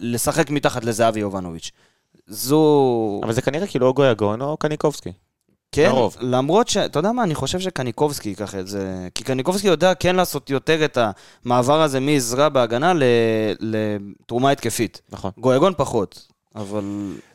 [0.00, 1.70] לשחק מתחת לזהבי יובנוביץ'.
[2.26, 3.20] זו...
[3.22, 5.12] אבל זה כנראה כאילו או גויגון או קניקובסקי.
[5.72, 6.16] כן, לרוב.
[6.20, 6.76] למרות ש...
[6.76, 9.08] אתה יודע מה, אני חושב שקניקובסקי ייקח את זה.
[9.14, 10.98] כי קניקובסקי יודע כן לעשות יותר את
[11.44, 13.02] המעבר הזה מעזרה בהגנה ל...
[13.60, 15.00] לתרומה התקפית.
[15.10, 15.30] נכון.
[15.38, 16.84] גויגון פחות, אבל...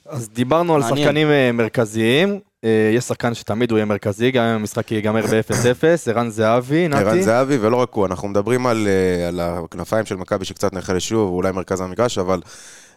[0.10, 0.98] אז דיברנו על מעניין.
[0.98, 2.40] שחקנים אה, מרכזיים.
[2.64, 7.08] אה, יש שחקן שתמיד הוא יהיה מרכזי, גם אם המשחק ייגמר ב-0-0, ערן זהבי, ערן
[7.08, 7.24] נתי.
[7.24, 11.52] זהבי, ולא רק הוא, אנחנו מדברים על, אה, על הכנפיים של מכבי שקצת נחלשו, ואולי
[11.52, 12.42] מרכז המגרש, אבל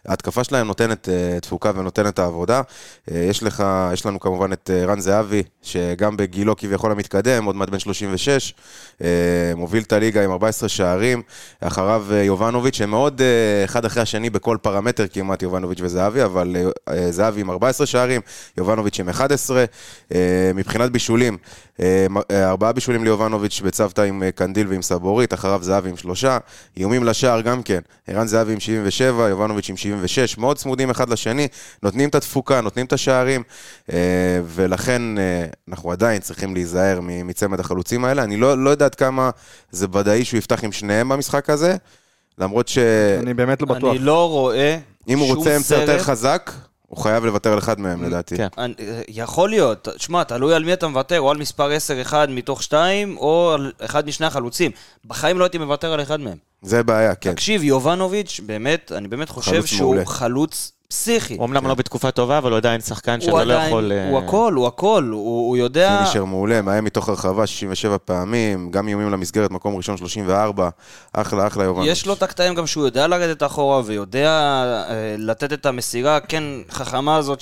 [0.07, 2.61] ההתקפה שלהם נותנת אה, תפוקה ונותנת העבודה.
[3.11, 7.55] אה, יש לך, יש לנו כמובן את אה, רן זהבי, שגם בגילו כביכול המתקדם, עוד
[7.55, 8.53] מעט בן 36,
[9.03, 9.07] אה,
[9.55, 11.21] מוביל את הליגה עם 14 שערים,
[11.61, 13.21] אחריו יובנוביץ', הם מאוד
[13.65, 16.55] אחד אחרי השני בכל פרמטר כמעט, יובנוביץ' וזהבי, אבל
[17.09, 18.21] זהבי עם 14 שערים,
[18.57, 19.65] יובנוביץ' עם 11.
[20.13, 21.37] אה, מבחינת בישולים,
[22.31, 26.37] ארבעה בישולים ליובנוביץ' בצוותא עם קנדיל ועם סבורית, אחריו זהבי עם שלושה.
[26.77, 31.47] איומים לשער גם כן, ערן זהבי עם 77, יובנוביץ' עם 76, מאוד צמודים אחד לשני,
[31.83, 33.43] נותנים את התפוקה, נותנים את השערים,
[33.93, 33.97] אה,
[34.45, 38.23] ולכן אה, אנחנו עדיין צריכים להיזהר מצמד החלוצים האלה.
[38.23, 39.29] אני לא, לא יודע עד כמה
[39.71, 41.75] זה ודאי שהוא יפתח עם שניהם במשחק הזה,
[42.37, 42.83] למרות שאם
[43.23, 43.89] אני באמת לא בטוח.
[43.91, 44.77] אני לא רואה
[45.17, 46.51] הוא שום רוצה אמצע יותר סרט- חזק,
[46.89, 48.37] הוא חייב לוותר על אחד מהם לדעתי.
[48.37, 48.47] כן.
[48.57, 48.73] אני-
[49.07, 53.17] יכול להיות, שמע, תלוי על מי אתה מוותר, או על מספר 10 אחד מתוך שתיים,
[53.17, 54.71] או על אחד משני החלוצים.
[55.05, 56.37] בחיים לא הייתי מוותר על אחד מהם.
[56.61, 57.31] זה בעיה, כן.
[57.33, 60.05] תקשיב, יובנוביץ', באמת, אני באמת חושב שהוא מעולה.
[60.05, 61.35] חלוץ פסיכי.
[61.35, 63.91] הוא אמנם לא בתקופה טובה, אבל הוא עדיין שחקן שאתה לא יכול...
[63.91, 65.97] אה, הוא הכל, הוא הכל, הוא הוא יודע...
[65.97, 70.69] פינישר מעולה, מאיים מתוך הרחבה 67 פעמים, גם איומים למסגרת, מקום ראשון 34,
[71.13, 71.91] אחלה, אחלה יובנוביץ'.
[71.91, 76.43] יש לו את הקטעים גם שהוא יודע לרדת אחורה ויודע אה, לתת את המסירה, כן,
[76.71, 77.41] חכמה הזאת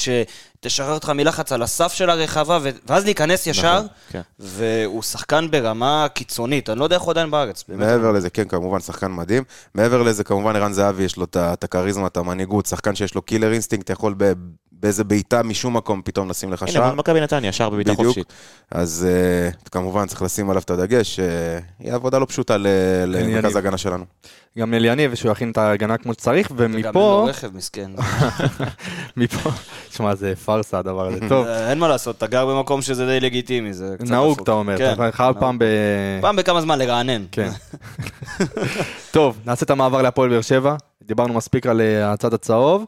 [0.62, 4.22] שתשחרר אותך מלחץ על הסף של הרחבה, ו- ואז להיכנס ישר, כן.
[4.39, 7.63] והוא שחקן ברמה קיצונית, אני לא יודע איך הוא עדיין בארץ.
[7.67, 7.80] באמת.
[7.80, 9.43] מעבר לזה, כן, כמובן, שחקן מדהים.
[9.76, 13.52] מעבר לזה, כמובן, ערן זהבי, יש לו את הכריזמה, את המנהיגות, שחקן שיש לו killer
[13.52, 14.34] instinct, יכול ב-
[14.80, 16.88] באיזה בעיטה משום מקום פתאום לשים לך הנה, שער.
[16.88, 17.98] מול מכבי נתניה, שער בדיוק.
[17.98, 18.34] חופשית.
[18.72, 19.08] אז
[19.56, 21.24] uh, כמובן צריך לשים עליו את הדגש, uh,
[21.80, 22.68] היא עבודה לא פשוטה ל-
[23.06, 23.56] למרכז.
[23.56, 24.06] ההגנה שלנו.
[24.58, 27.92] גם אליניב, שהוא יכין את ההגנה כמו שצריך, וגם אין לו ומפה, רכב מסכן.
[29.18, 29.50] מפה,
[29.90, 31.20] תשמע, זה פארסה הדבר הזה.
[31.30, 34.40] טוב, אה, אין מה לעשות, אתה גר במקום שזה די לגיטימי, זה קצת נהוג.
[34.42, 35.40] אתה אומר, כן, אתה חייב.
[35.40, 35.66] פעם ב...
[36.22, 37.26] פעם בכמה זמן לרענן.
[37.32, 37.50] כן.
[39.12, 40.76] טוב, נעשה את המעבר להפועל באר שבע.
[41.04, 42.86] דיברנו מספיק על הצד הצהוב.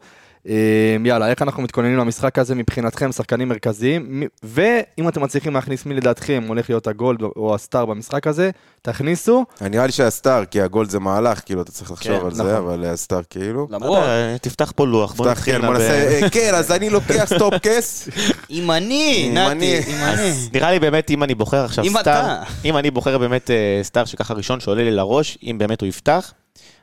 [0.48, 4.24] אה, יאללה, איך אנחנו מתכוננים למשחק הזה מבחינתכם, שחקנים מרכזיים?
[4.44, 8.50] ואם אתם מצליחים להכניס מי לדעתכם הולך להיות ה gold או ה star במשחק הזה,
[8.82, 9.46] תכניסו.
[9.62, 12.32] נראה לי שה star, כי ה gold זה מהלך, כאילו, אתה צריך לחשוב כן, על
[12.32, 12.46] נכון.
[12.46, 13.68] זה, אבל ה star כאילו...
[13.70, 14.04] למרות,
[14.42, 15.58] תפתח פה לוח, בוא כן, נתחיל...
[15.58, 18.10] נעשה, אה, כן, אז אני לוקח סטופ קס.
[18.50, 20.32] אם אני, נתי, אני.
[20.54, 22.42] נראה לי באמת, אם אני בוחר עכשיו סטאר.
[22.66, 26.34] אם אני בוחר באמת אה, סטאר שככה ראשון שעולה לי לראש, אם באמת הוא יפתח,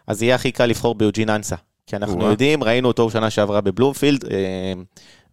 [0.07, 1.57] אז יהיה הכי קל לבחור ביוג'ין אנסה.
[1.87, 2.31] כי אנחנו או-אה.
[2.31, 4.72] יודעים, ראינו אותו שנה שעברה בבלומפילד, אה,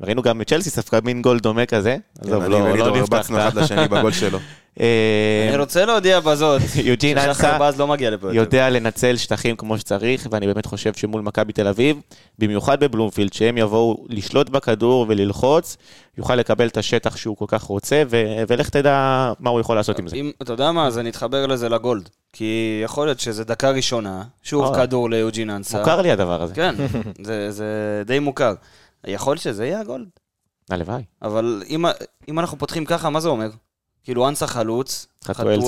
[0.02, 1.98] ראינו גם את צ'לסי ספגה מין גול דומה כזה.
[2.22, 4.40] עזוב, אני לא לא נפתח ה- אחד לשני בגול שלו.
[4.80, 8.34] אה, אני רוצה להודיע בזאת, יוג'ין אנסה לא.
[8.34, 11.98] יודע לנצל שטחים כמו שצריך, ואני באמת חושב שמול מכבי תל אביב,
[12.40, 15.78] במיוחד בבלומפילד, שהם יבואו לשלוט בכדור וללחוץ,
[16.18, 20.00] יוכל לקבל את השטח שהוא כל כך רוצה, ו- ולך תדע מה הוא יכול לעשות
[20.00, 20.16] עם זה.
[20.16, 22.10] אם, אתה יודע מה, אז אני אתחבר לזה לגולד.
[22.34, 24.76] כי יכול להיות שזה דקה ראשונה, שוב.
[24.76, 25.80] כדור ליוג'ין אנסה.
[25.80, 26.56] מוכר לי הדבר הזה.
[26.56, 26.76] כן,
[27.26, 27.66] זה, זה
[28.06, 28.54] די מוכר.
[29.08, 30.08] יכול שזה יהיה הגולד.
[30.70, 31.04] הלוואי.
[31.22, 31.86] אבל אם,
[32.30, 33.50] אם אנחנו פותחים ככה, מה זה אומר?
[34.04, 35.60] כאילו אנסה חלוץ, חתואל.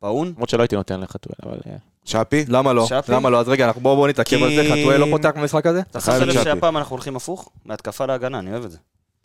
[0.00, 1.58] פאון, למרות שלא הייתי נותן לחתואל, אבל...
[1.66, 2.44] אה, שפי?
[2.48, 2.86] למה לא?
[2.86, 3.12] שפי?
[3.12, 3.40] למה לא?
[3.40, 5.80] אז רגע, אנחנו- בואו בואו נתעכב כי- על זה, חתואל לא פותח במשחק הזה?
[5.90, 6.44] אתה חייב שפי.
[6.44, 7.48] שהפעם אנחנו הולכים הפוך?
[7.64, 8.78] מהתקפה להגנה, אני אוהב את זה.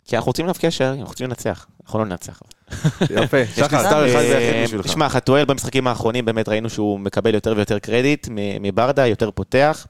[0.04, 1.66] כי אנחנו רוצים להבקיע שערים, אנחנו רוצים לנצח.
[1.84, 2.40] אנחנו לא ננצח.
[3.10, 3.78] יפה, יש לי שחר.
[3.80, 4.86] סטאר אחד אה, ויחיד בשבילך.
[4.86, 9.86] תשמע, חתואל במשחקים האחרונים, באמת ראינו שהוא מקבל יותר ויותר קרדיט מ- מברדה, יותר פותח.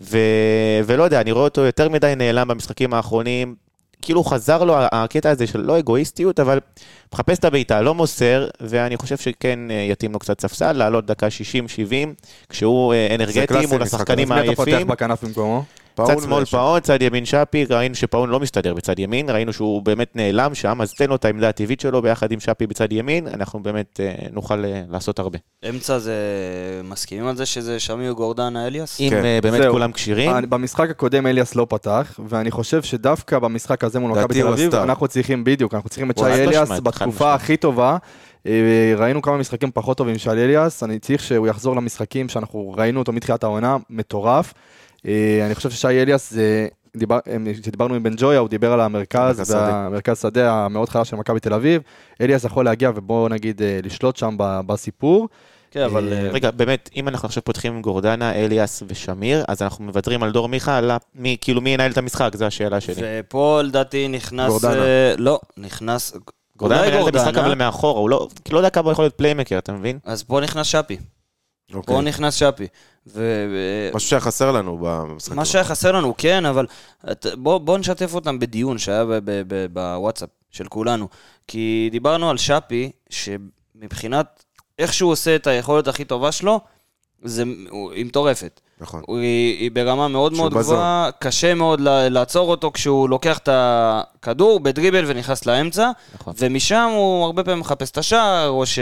[0.00, 0.18] ו...
[0.86, 3.54] ולא יודע, אני רואה אותו יותר מדי נעלם במשחקים האחרונים.
[4.04, 6.60] כאילו חזר לו הקטע הזה של לא אגואיסטיות, אבל
[7.14, 11.26] מחפש את הבעיטה, לא מוסר, ואני חושב שכן אה, יתאים לו קצת ספסל, לעלות דקה
[11.26, 11.30] 60-70,
[12.48, 14.86] כשהוא אה, אנרגטי קלאסי מול משחק השחקנים אז מי אתה פותח העייפים.
[14.86, 15.64] בכנף במקומו?
[15.96, 16.44] צד פאול שמאל.
[16.44, 20.80] פאון, צד ימין שפי, ראינו שפאון לא מסתדר בצד ימין, ראינו שהוא באמת נעלם שם,
[20.80, 24.14] אז תן לו את העמדה הטבעית שלו ביחד עם שפי בצד ימין, אנחנו באמת אה,
[24.32, 25.38] נוכל אה, לעשות הרבה.
[25.70, 26.14] אמצע זה...
[26.84, 29.00] מסכימים על זה שזה שמיר גורדנה אליאס?
[29.00, 29.24] אם כן.
[29.24, 29.72] אה, באמת זהו.
[29.72, 34.34] כולם כשירים, אני- במשחק הקודם אליאס לא פתח, ואני חושב שדווקא במשחק הזה מול מכבי
[34.34, 34.82] תל הוא אביב, הסטאר.
[34.82, 37.40] אנחנו צריכים, בדיוק, אנחנו צריכים את שי חד אליאס משמעית, חד בתקופה משמעית.
[37.40, 37.96] הכי טובה.
[38.46, 38.52] אה,
[38.96, 43.12] ראינו כמה משחקים פחות טובים של אליאס, אני צריך שהוא יחזור למשחקים שאנחנו ראינו אותו
[43.12, 44.54] מתחילת העונה, מטורף.
[45.06, 46.68] אה, אני חושב ששי אליאס זה...
[46.96, 49.54] דיבר, הם- כשדיברנו עם בן ג'ויה, הוא דיבר על המרכז,
[49.90, 50.52] מרכז שדה.
[50.52, 51.82] המאוד חלש של מכבי תל אביב.
[52.20, 55.28] אליאס יכול להגיע ובואו נגיד אה, לשלוט שם ב- בסיפור.
[55.70, 56.12] כן, אבל...
[56.12, 60.22] אה, אה, רגע, באמת, אם אנחנו עכשיו פותחים עם גורדנה, אליאס ושמיר, אז אנחנו מוותרים
[60.22, 62.94] על דור מיכה, על מי, כאילו מי ינהל את המשחק, זו השאלה שלי.
[62.98, 64.48] ופה לדעתי נכנס...
[64.48, 64.84] גורדנה.
[64.84, 66.12] אה, לא, נכנס...
[66.56, 69.14] גורדנה מנהל את המשחק אבל מאחורה, הוא לא, כאילו לא יודע כמה הוא יכול להיות
[69.14, 69.98] פליימקר, אתה מבין?
[70.04, 70.96] אז פה נכנס שפי.
[71.74, 71.94] אוקיי.
[71.94, 72.66] פה נכנס שפי.
[73.06, 73.46] ו...
[73.94, 75.32] משהו שהיה חסר לנו במשחק.
[75.32, 75.50] מה הזה.
[75.50, 76.66] שהיה חסר לנו, כן, אבל
[77.12, 79.04] את- בוא, נשתף אותם בדיון שהיה
[79.72, 81.08] בוואטסאפ של כולנו.
[81.48, 84.44] כי דיברנו על שפי, שמבחינת
[84.78, 86.60] איך שהוא עושה את היכולת הכי טובה שלו,
[87.22, 87.42] זה,
[87.94, 88.60] היא מטורפת.
[88.80, 89.02] נכון.
[89.08, 90.54] היא, היא ברמה מאוד מאוד.
[90.54, 96.34] גבוהה, קשה מאוד לעצור אותו כשהוא לוקח את הכדור בדריבל ונכנס לאמצע, נכון.
[96.38, 98.78] ומשם הוא הרבה פעמים מחפש את השער, או ש...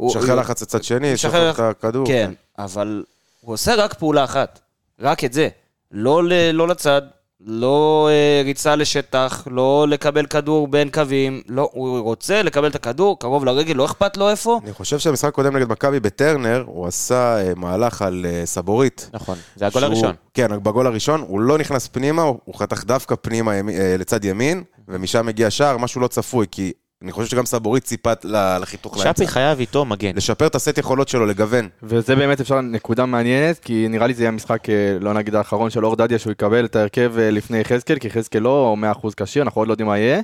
[0.00, 2.06] משחרר לחץ לצד שני, משחרר שחרר את הכדור.
[2.06, 3.04] כן, אבל
[3.40, 4.60] הוא עושה רק פעולה אחת,
[5.00, 5.48] רק את זה.
[5.92, 7.02] לא, ל- לא לצד,
[7.46, 13.18] לא אה, ריצה לשטח, לא לקבל כדור בין קווים, לא, הוא רוצה לקבל את הכדור
[13.18, 14.60] קרוב לרגל, לא אכפת לו איפה.
[14.64, 19.10] אני חושב שהמשחק הקודם נגד מכבי בטרנר, הוא עשה אה, מהלך על אה, סבורית.
[19.12, 20.14] נכון, זה הגול שהוא- הראשון.
[20.34, 24.24] כן, בגול הראשון, הוא לא נכנס פנימה, הוא הוא חתך דווקא פנימה ימי- אה, לצד
[24.24, 28.12] ימין, ומשם הגיע שער, משהו לא צפוי, כי אני חושב שגם סבורית ציפה
[28.60, 29.26] לחיתוך שפי לאמצע.
[29.26, 30.16] חייב איתו מגן.
[30.16, 31.68] לשפר את הסט יכולות שלו, לגוון.
[31.82, 35.70] וזה באמת אפשר נקודה מעניינת, כי נראה לי זה יהיה המשחק, אה, לא נגיד האחרון
[35.70, 39.42] של אור דדיה, שהוא יקבל את ההרכב אה, לפני יחזקאל, כי יחזקאל לא 100% כשיר,
[39.42, 40.20] אנחנו עוד לא יודעים מה יהיה.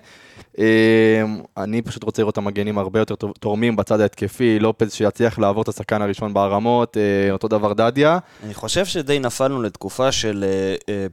[0.59, 0.65] אה,
[1.57, 5.69] אני פשוט רוצה לראות את המגנים הרבה יותר תורמים בצד ההתקפי, לופז שיצליח לעבור את
[5.69, 8.19] השחקן הראשון בהרמות, אה, אותו דבר דדיה.
[8.45, 10.45] אני חושב שדי נפלנו לתקופה של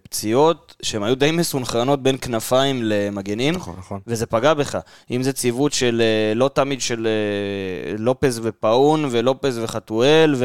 [0.04, 3.54] פציעות שהן היו די מסונכרנות בין כנפיים למגנים.
[3.54, 3.75] נכון.
[3.78, 3.99] נכון.
[4.08, 4.78] וזה פגע בך.
[5.12, 10.36] אם זה ציוות של, אה, לא תמיד של אה, לופז ופאון, ולופז וחתואל,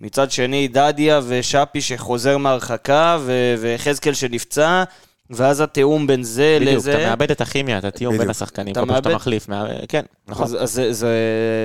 [0.00, 3.18] ומצד שני דדיה ושאפי שחוזר מהרחקה,
[3.58, 4.84] ויחזקאל שנפצע,
[5.30, 6.94] ואז התיאום בין זה בדיוק, לזה.
[6.94, 8.30] אתה מאבד את הכימיה, את התיאום בין בדיוק.
[8.30, 9.48] השחקנים, אתה כל פעם שאתה מאבד- מחליף.
[9.48, 10.44] מה- כן, נכון.
[10.44, 11.08] אז, אז זה, זה,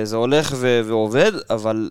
[0.04, 1.90] זה הולך ו- ועובד, אבל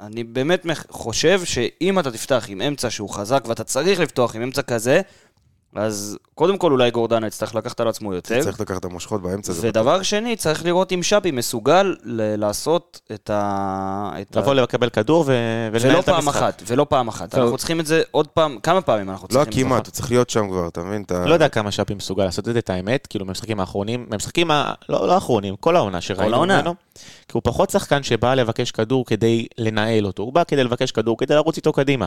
[0.00, 4.62] אני באמת חושב שאם אתה תפתח עם אמצע שהוא חזק, ואתה צריך לפתוח עם אמצע
[4.62, 5.00] כזה,
[5.74, 8.42] אז קודם כל אולי גורדנה יצטרך לקחת על עצמו יותר.
[8.42, 9.52] צריך לקחת את המושכות באמצע.
[9.52, 14.10] זה ודבר שני, צריך לראות אם שפי מסוגל ל- לעשות את ה...
[14.20, 15.32] את ה- לבוא לקבל כדור ו-
[15.72, 16.32] ולנהל ולא את המשחק.
[16.32, 17.34] פעם אחת, ולא פעם אחת.
[17.34, 19.64] אנחנו צריכים את זה עוד פעם, כמה פעמים אנחנו לא צריכים את זה?
[19.74, 21.02] כמעט, הוא צריך להיות שם כבר, אתה מבין?
[21.02, 24.50] אתה- לא יודע כמה שפי מסוגל לעשות את זה, את האמת, כאילו במשחקים האחרונים, במשחקים
[24.50, 24.72] ה...
[24.88, 26.56] לא, לא האחרונים, כל העונה שראינו העונה.
[26.56, 26.74] ממנו,
[27.28, 31.18] כי הוא פחות שחקן שבא לבקש כדור כדי לנהל אותו, הוא בא כדי לבקש כדור,
[31.18, 32.06] כדי לרוץ איתו קדימה.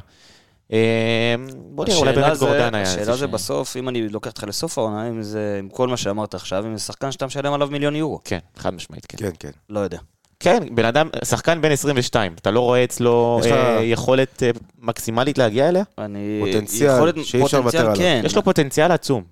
[0.72, 4.78] אה, בוא נראה, אולי באמת גורדן היה השאלה זה בסוף, אם אני לוקח אותך לסוף
[4.78, 7.96] העונה, אם זה, עם כל מה שאמרת עכשיו, אם זה שחקן שאתה משלם עליו מיליון
[7.96, 8.20] יורו.
[8.26, 9.18] כן, חד משמעית, כן.
[9.18, 9.50] כן, כן.
[9.70, 9.98] לא יודע.
[10.40, 14.50] כן, בן אדם, שחקן בן 22, אתה לא רואה אצלו אה, יכולת אה,
[14.80, 15.84] מקסימלית להגיע אליה?
[15.98, 16.42] אני...
[16.46, 18.22] פוטנציאל יכולת- שאי אפשר פוטנציאל, לוותר עליו.
[18.22, 18.22] כן.
[18.26, 19.24] יש לו פוטנציאל עצום.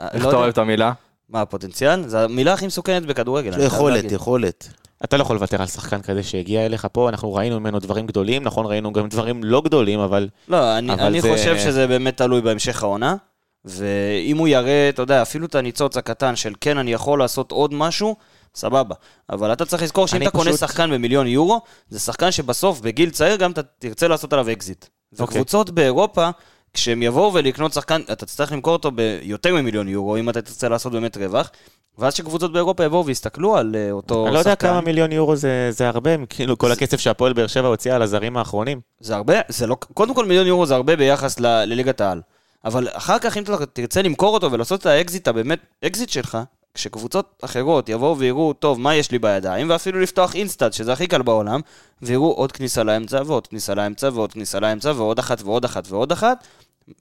[0.00, 0.36] איך לא אתה.
[0.36, 0.92] אוהב את המילה?
[1.28, 2.08] מה, הפוטנציאל?
[2.08, 3.62] זו המילה הכי מסוכנת בכדורגל.
[3.66, 4.12] יכולת.
[4.12, 4.68] יכולת.
[5.04, 8.42] אתה לא יכול לוותר על שחקן כזה שהגיע אליך פה, אנחנו ראינו ממנו דברים גדולים,
[8.42, 12.16] נכון, ראינו גם דברים לא גדולים, אבל לא, אני, אבל אני זה- חושב שזה באמת
[12.16, 13.16] תלוי בהמשך העונה,
[13.64, 17.74] ואם הוא יראה, אתה יודע, אפילו את הניצוץ הקטן של כן, אני יכול לעשות עוד
[17.74, 18.16] משהו,
[18.54, 18.94] סבבה.
[19.30, 23.10] אבל אתה צריך לזכור שאם אתה קונה פשוט- שחקן במיליון יורו, זה שחקן שבסוף, בגיל
[23.10, 24.84] צעיר, גם אתה תרצה לעשות עליו אקזיט.
[25.20, 25.24] אוקיי.
[25.40, 26.28] וקבוצות באירופה,
[26.74, 30.92] כשהם יבואו ולקנות שחקן, אתה תצטרך למכור אותו ביותר ממיליון יורו, אם אתה תרצה לעשות
[30.92, 31.50] באמת רווח,
[31.98, 34.26] ואז שקבוצות באירופה יבואו ויסתכלו על אה, אותו שחקן.
[34.26, 37.68] אני לא יודע כמה מיליון יורו זה, זה הרבה, כאילו כל הכסף שהפועל באר שבע
[37.68, 38.80] הוציאה על הזרים האחרונים.
[39.00, 42.20] זה הרבה, זה לא, קודם כל מיליון יורו זה הרבה ביחס ל, לליגת העל.
[42.64, 46.38] אבל אחר כך אם אתה תרצה למכור אותו ולעשות את האקזיט הבאמת, אקזיט שלך,
[46.74, 51.22] כשקבוצות אחרות יבואו ויראו, טוב, מה יש לי בידיים, ואפילו לפתוח InStat, שזה הכי קל
[51.22, 51.60] בעולם,
[52.02, 56.12] ויראו עוד כניסה לאמצע, ועוד כניסה לאמצע, ועוד כניסה לאמצע, ועוד אחת, ועוד אחת, ועוד
[56.12, 56.46] אחת,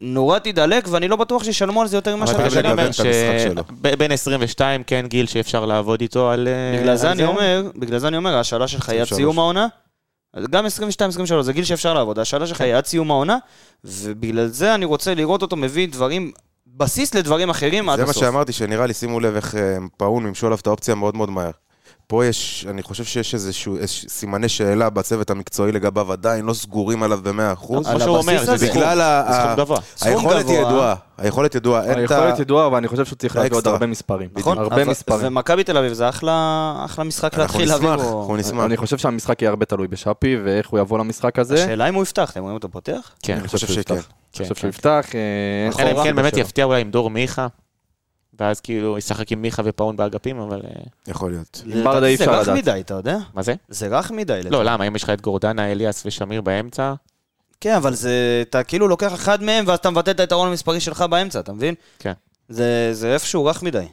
[0.02, 2.80] נורא תידלק, ואני לא בטוח שישלמו על זה יותר ממה שאתה משלם.
[2.80, 2.92] אומר.
[2.92, 6.48] שבין 22 כן גיל שאפשר לעבוד איתו על...
[6.48, 9.20] אה, בגלל זה אני אומר, בגלל זה אני אומר, ההשאלה שלך היא עד 23.
[9.20, 9.68] סיום העונה.
[10.50, 13.38] גם 22-23, זה גיל שאפשר לעבוד, ההשאלה שלך היא עד סיום העונה,
[13.84, 16.32] ובגלל זה אני רוצה לראות אותו מביא דברים,
[16.68, 18.24] בסיס לדברים אחרים עד זה מה הסוף.
[18.24, 21.52] שאמרתי, שנראה לי, שימו לב איך אה, פאון מימשו עליו את האופציה מאוד מאוד מהר.
[22.14, 27.04] פה יש, אני חושב שיש איזשהו איז- סימני שאלה בצוות המקצועי לגביו עדיין, לא סגורים
[27.04, 27.88] עליו במאה אחוז.
[27.88, 28.58] כמו שהוא אומר, זה.
[28.58, 29.78] סכום, בגלל זה ה- סכום ה- גבוה.
[30.02, 30.58] היכולת היא.
[30.60, 32.16] ידועה, היכולת ידועה, אין את ה...
[32.16, 33.68] היכולת ידועה, אבל אני חושב שהוא צריך להביא עוד.
[33.68, 34.30] הרבה מספרים.
[34.38, 35.28] נכון, הרבה מספרים.
[35.28, 38.20] ומכבי תל אביב זה אחלה משחק להתחיל להביא נשמח, בו.
[38.22, 38.66] אנחנו נשמח.
[38.66, 41.54] אני חושב שהמשחק יהיה הרבה תלוי בשאפי, ואיך הוא יבוא למשחק הזה.
[41.56, 43.12] השאלה אם הוא יפתח, אתם רואים אותו פותח?
[43.24, 43.82] כן, אני חושב שכן.
[43.84, 44.56] כן, אני חושב כן.
[44.56, 45.06] שהוא יפתח.
[45.16, 45.20] אה,
[45.80, 46.38] אין אלא אם כן באמת.
[46.38, 47.48] יפתיע אולי עם דור מיכה,
[48.40, 50.62] ואז כאילו ישחק עם מיכה ופאון באגפים, אבל...
[50.64, 51.64] אה, יכול להיות.
[51.66, 52.58] עם ברדה אי זה אפשר רך לדעת.
[52.58, 53.18] מדי, אתה יודע?
[53.34, 53.54] מה זה?
[53.70, 54.42] זה רך מדי.
[54.50, 54.88] לא, למה?
[54.88, 56.94] אם יש לך את גורדנה, אליאס ושמיר באמצע,
[57.62, 61.02] כן, אבל זה, אתה כאילו לוקח אחד מהם ואז אתה מבטל את היתרון המספרי שלך
[61.02, 61.76] באמצע, אתה מבין?
[62.00, 62.14] כן.
[62.50, 63.86] זה זה איפשהו רך מדי.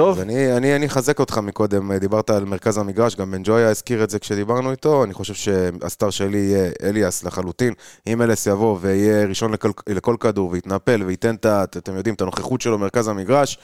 [0.00, 3.68] טוב, אז אני, אני, אני אחזק אותך מקודם, דיברת על מרכז המגרש, גם בן ג'ויה
[3.68, 7.74] הזכיר את זה כשדיברנו איתו, אני חושב שהסטאר שלי יהיה אליאס לחלוטין.
[8.06, 12.60] אם אליאס יבוא ויהיה ראשון לכל, לכל כדור ויתנפל וייתן את, אתם יודעים, את הנוכחות
[12.60, 13.58] שלו במרכז המגרש,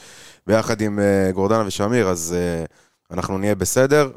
[0.46, 2.34] ביחד עם uh, גורדנה ושמיר, אז
[2.68, 4.10] uh, אנחנו נהיה בסדר.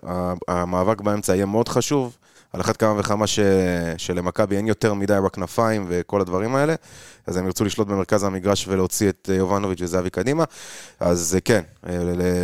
[0.48, 2.18] המאבק באמצע יהיה מאוד חשוב.
[2.54, 3.40] על אחת כמה וכמה ש...
[3.98, 6.76] שלמכבי אין יותר מדי בכנפיים וכל הדברים האלה,
[7.28, 10.44] אז הם ירצו לשלוט במרכז המגרש ולהוציא את אה, יובנוביץ' וזהבי קדימה,
[11.00, 12.00] אז אה, כן, אה,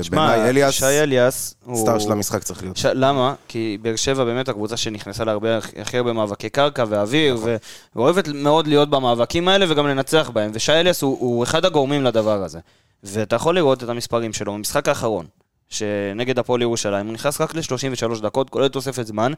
[0.09, 2.77] בעיניי אליאס, שי אליאס, הוא- סטאר של המשחק צריך להיות.
[2.77, 2.85] ש...
[2.85, 3.33] למה?
[3.47, 7.55] כי באר שבע באמת הקבוצה שנכנסה להרבה הכי הרבה מאבקי קרקע ואוויר, ו...
[7.95, 12.43] ואוהבת מאוד להיות במאבקים האלה וגם לנצח בהם, ושי אליאס הוא, הוא אחד הגורמים לדבר
[12.43, 12.59] הזה.
[13.03, 15.25] ואתה יכול לראות את המספרים שלו במשחק האחרון,
[15.69, 19.31] שנגד הפועל ירושלים, הוא נכנס רק ל-33 דקות, כולל תוספת זמן.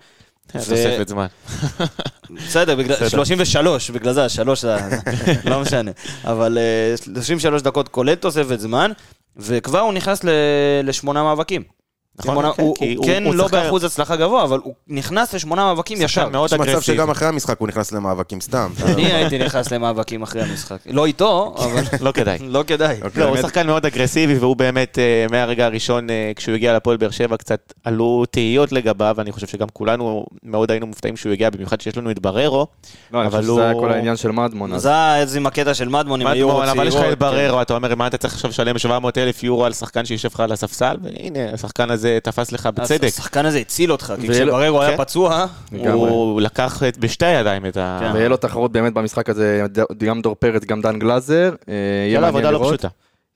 [0.56, 1.28] ו- תוספת זמן.
[2.30, 4.78] בסדר, בגלל, 33, בגלל זה, השלוש זה,
[5.50, 5.92] לא משנה.
[6.24, 8.92] אבל אה, 33 דקות כולל תוספת זמן,
[9.38, 10.22] וכבר הוא נכנס
[10.84, 11.64] לשמונה מאבקים.
[12.20, 15.34] נכון, כן, הוא, כי הוא הוא- כן הוא לא באחוז הצלחה גבוה, אבל הוא נכנס
[15.34, 16.30] לשמונה מאבקים ישר.
[16.30, 16.98] מאוד יש מצב אגרסיבי.
[16.98, 18.70] שגם אחרי המשחק הוא נכנס למאבקים סתם.
[18.86, 20.78] אני הייתי נכנס למאבקים אחרי המשחק.
[20.86, 22.38] לא איתו, אבל לא כדאי.
[22.42, 22.96] לא כדאי.
[23.02, 23.24] אוקיי.
[23.24, 23.38] לא, הוא.
[23.38, 27.74] שחקן מאוד אגרסיבי, והוא באמת, אה, מהרגע הראשון, אה, כשהוא הגיע לפועל באר שבע, קצת
[27.84, 32.12] עלו תהיות לגביו, ואני חושב שגם כולנו מאוד היינו מופתעים שהוא הגיע, במיוחד שיש לנו
[32.12, 32.68] את בררו.
[33.12, 34.78] לא, אני חושב שזה היה הוא- כל העניין של מדמון.
[34.80, 37.76] זה היה עם הקטע של מדמון, עם היורו מדמון, אבל יש לך את בררו, אתה
[37.76, 40.98] אומר, מה אתה צריך עכשיו לשלם 700 אלף יורו על שחקן שיושב לך על הספסל?
[41.04, 42.66] והנה, השחקן הזה תפס לך.
[42.66, 43.04] בצדק.
[43.04, 45.04] השחקן הזה הציל אותך, כי כשבררו היה כן.
[45.04, 45.46] פצוע.
[45.94, 48.00] הוא לקח בשתי הידיים את ה...
[48.02, 48.12] כן.
[48.14, 49.64] ויהיה לו תחרות באמת במשחק הזה,
[49.98, 51.56] גם דור פרץ, גם דן גלאזר.
[51.70, 51.74] אה,
[52.08, 52.68] יהיה מעניין עבודה לא.
[52.68, 52.88] פשוטה.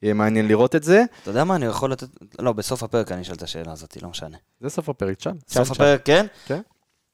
[0.03, 1.03] יהיה מעניין לראות את זה.
[1.21, 2.07] אתה יודע מה, אני יכול לתת...
[2.39, 4.37] לא, בסוף הפרק אני אשאל את השאלה הזאת, לא משנה.
[4.61, 5.31] זה סוף הפרק, תשאל.
[5.47, 6.25] סוף הפרק, כן?
[6.45, 6.61] כן.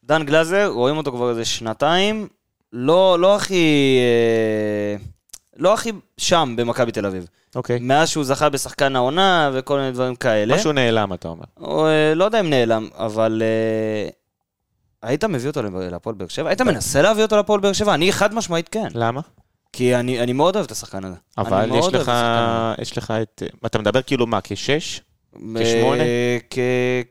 [0.04, 2.28] דן גלאזר, רואים אותו כבר איזה שנתיים,
[2.74, 3.98] לא, לא הכי...
[4.00, 5.04] אה,
[5.58, 7.28] לא הכי שם במכבי תל אביב.
[7.58, 7.80] אוקיי.
[7.82, 10.56] מאז שהוא זכה בשחקן העונה וכל מיני דברים כאלה.
[10.56, 11.46] משהו נעלם, אתה אומר.
[11.60, 13.42] או, אה, לא יודע אם נעלם, אבל...
[13.46, 14.10] אה,
[15.02, 16.50] היית מביא אותו להפועל באר שבע?
[16.50, 17.94] היית מנסה להביא אותו להפועל באר שבע?
[17.94, 18.88] אני חד משמעית כן.
[18.94, 19.22] למה?
[19.74, 21.16] כי אני, אני מאוד אוהב את השחקן הזה.
[21.38, 22.12] אבל יש לך.
[22.82, 23.44] יש לך את...
[23.66, 25.02] אתה מדבר כאילו מה, כשש?
[25.56, 26.04] כשמונה?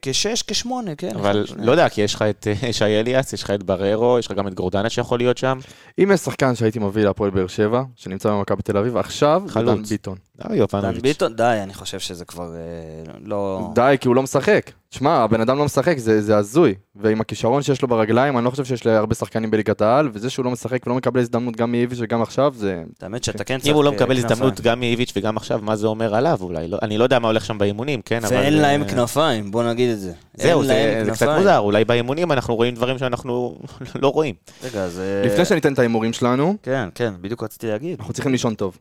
[0.02, 1.16] כשש, כשמונה, כן.
[1.16, 4.26] אבל לא יודע, כי יש לך את אה, שי אליאס, יש לך את בררו, יש
[4.26, 5.58] לך גם את גורדנה שיכול להיות שם.
[5.98, 9.88] אם יש שחקן שהייתי מביא להפועל באר שבע, שנמצא במכבי תל אביב, עכשיו, חלוץ.
[9.88, 10.16] ביטון.
[10.44, 11.02] אה, דן יובנוביץ'.
[11.02, 13.70] ביטון, די, אני חושב שזה כבר אה, לא...
[13.74, 14.70] די, כי הוא לא משחק.
[14.88, 16.74] תשמע, הבן אדם לא משחק, זה זה הזוי.
[16.94, 20.44] ועם הכישרון שיש לו ברגליים, אני לא חושב שיש להרבה שחקנים בליגת העל, וזה שהוא
[20.44, 22.82] לא משחק ולא מקבל הזדמנות גם מאיביץ' וגם עכשיו, זה...
[23.02, 23.70] האמת שאתה כן צריך...
[23.70, 24.32] אם הוא לא אה, מקבל כנפיים.
[24.32, 26.68] הזדמנות גם מאיביץ' וגם עכשיו, מה זה אומר עליו אולי?
[26.68, 28.24] לא- אני לא יודע מה הולך שם באימונים, כן?
[28.24, 30.12] אבל, ואין להם אה, כנפיים, בוא נגיד את זה.
[30.34, 31.28] זהו, זה זה קצת.
[31.38, 33.58] מוזר, אולי באימונים אנחנו רואים דברים שאנחנו
[34.02, 34.34] לא רואים.
[34.64, 34.98] רגע, אז...
[34.98, 37.98] אה, לפני שניתן את ההימורים שלנו, כן, כן, בדיוק רציתי להגיד.
[37.98, 38.78] אנחנו צריכים לישון טוב.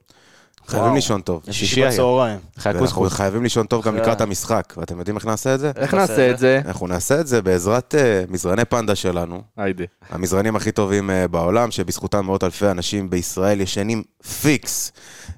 [0.67, 0.95] חייבים.
[0.95, 1.41] לישון טוב.
[1.51, 1.87] שישי.
[1.87, 2.39] בצהריים.
[2.65, 3.13] הקוסקוס.
[3.13, 5.71] חייבים לישון טוב גם לקראת המשחק, ואתם יודעים איך נעשה את זה?
[5.75, 6.61] איך נעשה את זה?
[6.65, 9.83] אנחנו נעשה את זה בעזרת אה, מזרני פנדה שלנו, היידה.
[10.09, 14.03] המזרנים הכי טובים אה, בעולם, שבזכותם מאות אלפי אנשים בישראל ישנים
[14.41, 14.91] פיקס.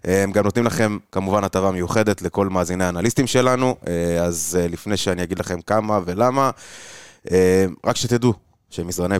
[0.08, 3.76] אה, הם גם נותנים לכם כמובן הטבה מיוחדת לכל מאזיני האנליסטים שלנו,
[4.22, 6.52] אז לפני שאני אגיד לכם כמה ולמה,
[7.86, 8.47] רק שתדעו.
[8.70, 9.16] שמזרני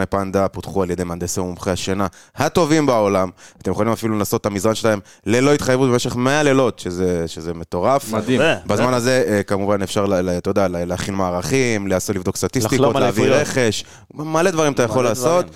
[0.00, 3.30] אה, פנדה פותחו על ידי מהנדסי ומומחי השינה הטובים בעולם.
[3.62, 8.12] אתם יכולים אפילו לנסות את המזרן שלהם ללא התחייבות במשך 100 לילות, שזה, שזה מטורף.
[8.12, 8.40] מדהים.
[8.40, 10.06] ו- בזמן הזה, אה, כמובן, אפשר,
[10.38, 13.30] אתה יודע, להכין מערכים, לעשות, לבדוק סטטיסטיקות, להביא.
[13.30, 15.46] רכש, מלא דברים אתה יכול לעשות.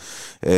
[0.46, 0.52] אה,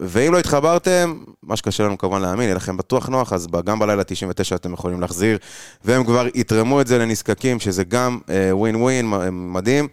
[0.00, 4.04] ואם לא התחברתם, מה שקשה לנו כמובן להאמין, יהיה לכם בטוח נוח, אז גם בלילה
[4.04, 5.38] 99 אתם יכולים להחזיר,
[5.84, 8.18] והם כבר יתרמו את זה לנזקקים, שזה גם
[8.52, 9.88] ווין ווין מדהים.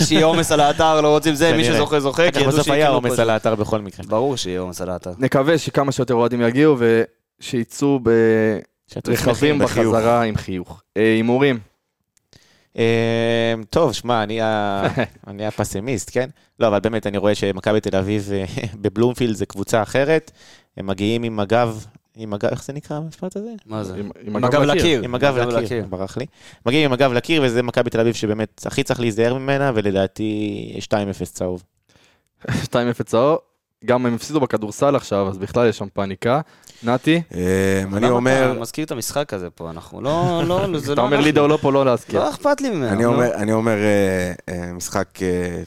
[0.07, 1.65] שיהיה עומס על האתר, לא רוצים זה, מי.
[1.65, 4.07] שזוכה זוכה, כי ידעו בסוף היה שיקנו עומס על האתר בכל מקרה.
[4.07, 5.13] ברור שיהיה עומס על האתר.
[5.19, 6.77] נקווה שכמה שיותר אוהדים יגיעו
[7.41, 8.01] ושיצאו
[9.07, 9.59] ברכבים.
[9.59, 10.83] בחזרה עם חיוך.
[10.97, 11.59] אה, הימורים.
[12.79, 14.25] אה, טוב, שמע,
[15.29, 16.31] אני הפסימיסט, כן?
[16.61, 18.45] לא, אבל באמת, אני רואה שמכבי תל אביב אה,
[18.83, 20.31] בבלומפילד זה קבוצה אחרת.
[20.77, 23.51] הם מגיעים עם הגב, עם הגב, איך זה נקרא המשפט הזה?
[23.67, 23.95] מה זה?
[23.97, 25.03] עם- עם הגב לקיר.
[25.03, 25.35] עם הגב
[25.65, 26.27] לקיר, ברח לי.
[26.67, 30.87] מגיעים עם הגב לקיר, וזה מכבי תל אביב שבאמת הכי צריך להיזהר ממנה, ולדעתי 2-0
[31.33, 31.63] צהוב.
[32.47, 32.51] 2-0
[33.05, 33.39] צהוב.
[33.85, 36.41] גם הם הפסידו בכדורסל עכשיו, אז בכלל יש שם פניקה.
[36.83, 41.01] נתי, אה, אני אומר, אתה מזכיר את המשחק הזה פה, אנחנו לא, לא, זה אתה
[41.01, 41.27] לא אומר אנחנו.
[41.27, 42.21] לידר לא פה לא להזכיר.
[42.21, 42.89] לא אכפת לי ממנו.
[42.89, 43.05] אני.
[43.05, 45.07] אומר, אני אומר אה, אה, משחק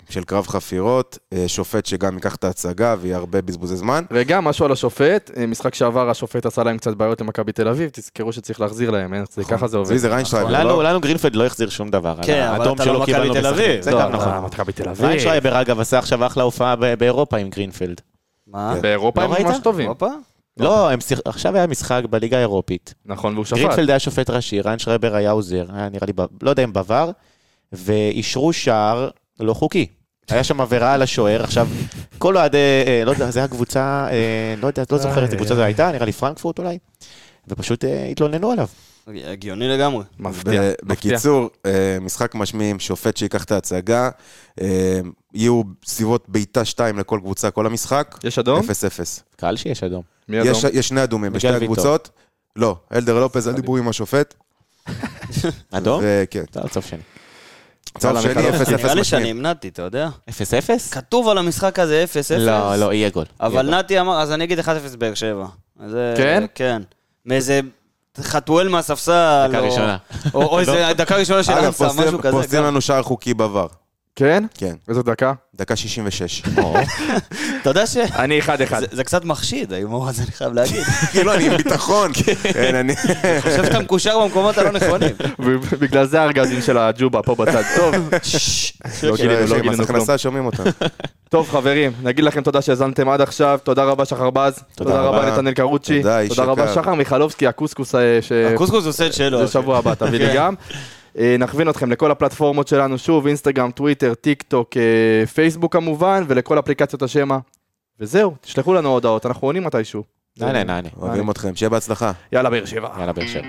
[0.10, 4.04] של קרב חפירות, שופט שגם ייקח את ההצגה ויהיה הרבה בזבוזי זמן.
[4.12, 8.34] רגע, משהו על השופט, משחק שעבר השופט עשה להם קצת בעיות למכבי תל אביב, תזכרו
[8.34, 9.14] שצריך להחזיר להם?
[9.32, 9.90] זה ככה זה עובד.
[9.90, 10.84] צבי זה ריינשטרייבר, לנו, לא?
[10.84, 12.16] לנו גרינפלד לא החזיר שום דבר.
[12.22, 13.48] כן, אבל אתה לא מכבי תל.
[13.48, 13.82] אביב.
[13.82, 14.46] זה לא, גם אתה נכון.
[14.46, 15.06] מכבי תל אביב.
[15.06, 18.02] ריינשטרייבר אגב עשה עכשיו אחלה הופעה ב- באירופה עם גרינפלד.
[18.54, 18.76] מה?
[18.82, 19.46] באירופה לא הם?
[19.48, 19.90] ממש טובים.
[20.58, 22.94] לא, הם שיח- עכשיו היה משחק בליגה האירופית.
[23.06, 23.58] נכון, והוא שפט.
[23.58, 26.83] גרינפלד היה שופט ראשי, ריינשטרייבר היה עוזר, היה נראה לי, ב- לא יודע אם ב
[26.83, 27.12] VAR,
[27.72, 29.86] ואישרו שער לא חוקי.
[30.30, 31.68] היה שם עבירה על השוער, עכשיו,
[32.18, 35.56] כל אוהדי, אה, לא יודע, זה היה קבוצה, אה, לא יודע, לא זוכר איזה קבוצה
[35.56, 36.78] זו הייתה, נראה לי פרנקפורט אולי,
[37.48, 38.68] ופשוט אה, התלוננו עליו.
[39.08, 40.04] הגיוני לגמרי.
[40.20, 40.62] מפתיע.
[40.84, 44.10] בקיצור, אה, משחק משמים, שופט שייקח את ההצגה,
[44.62, 45.00] אה,
[45.34, 48.60] יהיו סביבות בעיטה 2 לכל קבוצה כל המשחק, יש אדום?
[48.60, 49.24] 0-0.
[49.36, 50.02] קהל שיש אדום.
[50.30, 50.52] מי אדום?
[50.52, 51.48] יש יש שני אדומים בשתי.
[51.48, 52.10] הקבוצות.
[52.56, 54.34] לא, אלדר לופז, אל דיברו עם השופט.
[55.72, 56.04] אדום?
[56.52, 57.00] טוב, סוף שני.
[57.98, 59.32] צהוב יאללה, שני, מיכל, 0-0 נראה לי שאני.
[59.32, 60.10] המנעתי, אתה יודע?
[60.30, 60.34] 0-0?
[60.92, 62.06] כתוב על המשחק הזה
[62.38, 62.38] 0-0.
[62.40, 63.26] לא, לא, יהיה גול.
[63.40, 63.76] אבל.
[63.80, 64.66] נתי אמר, אז אני אגיד 1-0
[64.98, 65.46] באר שבע.
[65.88, 66.46] זה- כן?
[66.56, 66.82] כן.
[67.26, 67.60] מאיזה
[68.22, 69.48] חתואל מהספסל.
[69.50, 69.98] דקה או- ראשונה.
[70.34, 72.32] או איזה דקה ראשונה של אנסה, פוסטים- משהו כזה.
[72.32, 72.66] פוסטים גם.
[72.66, 73.83] לנו שער חוקי בVAR.
[74.16, 74.44] כן?
[74.58, 75.34] כן, איזו דקה?
[75.56, 76.44] דקה 66.
[77.62, 77.98] אתה יודע ש...
[77.98, 78.80] אני אחד אחד.
[78.80, 80.84] זה- זה קצת מחשיד, ההימור הזה, אני חייב להגיד.
[81.12, 82.12] כאילו, אני עם ביטחון.
[82.54, 82.94] כן, אני...
[83.24, 85.16] אני חושב שאתה מקושר במקומות הלא נכונים.
[85.80, 87.62] בגלל זה הארגזים של הג'ובה פה בצד.
[87.76, 87.96] טוב,
[89.04, 90.18] לא גילינו, לא גילינו כלום.
[90.18, 90.64] שומעים אותם.
[91.30, 95.32] טוב חברים, נגיד לכם תודה שהאזנתם עד עכשיו, תודה רבה שחר בז, תודה רבה.
[95.32, 96.74] נתנאל קרוצ'י, תודה, איש תודה רבה.
[96.74, 98.32] שחר מיכלובסקי, הקוסקוס אה, ש...
[98.32, 99.46] הקוסקוס עושה את שלו.
[99.46, 100.36] זה שבוע הבא, תביא לי כן.
[100.36, 100.54] גם.
[101.18, 106.60] אה, נכווין אתכם לכל הפלטפורמות שלנו, שוב, אינסטגרם, טוויטר, טיק טוק, אה, פייסבוק כמובן, ולכל
[106.60, 107.38] אפליקציות השמע.
[108.00, 110.04] וזהו, תשלחו לנו הודעות, אנחנו עונים מתישהו.
[110.40, 110.90] נענה, נענה.
[110.98, 112.12] אוהבים אתכם, שיהיה בהצלחה.
[112.32, 112.90] יאללה, באר שבע.
[113.00, 113.48] יאללה, באר שבע.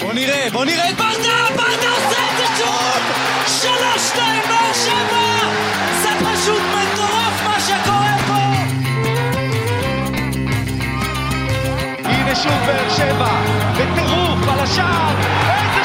[0.00, 3.02] בוא נראה, בוא נראה את ברדה, ברדה עושה את זה שוב!
[3.46, 5.38] שלוש, שתיים, באר שבע!
[6.02, 6.95] זה פשוט מטורף
[12.38, 13.40] ושוב באר שבע,
[13.72, 15.75] בטירוף על השער, איזה...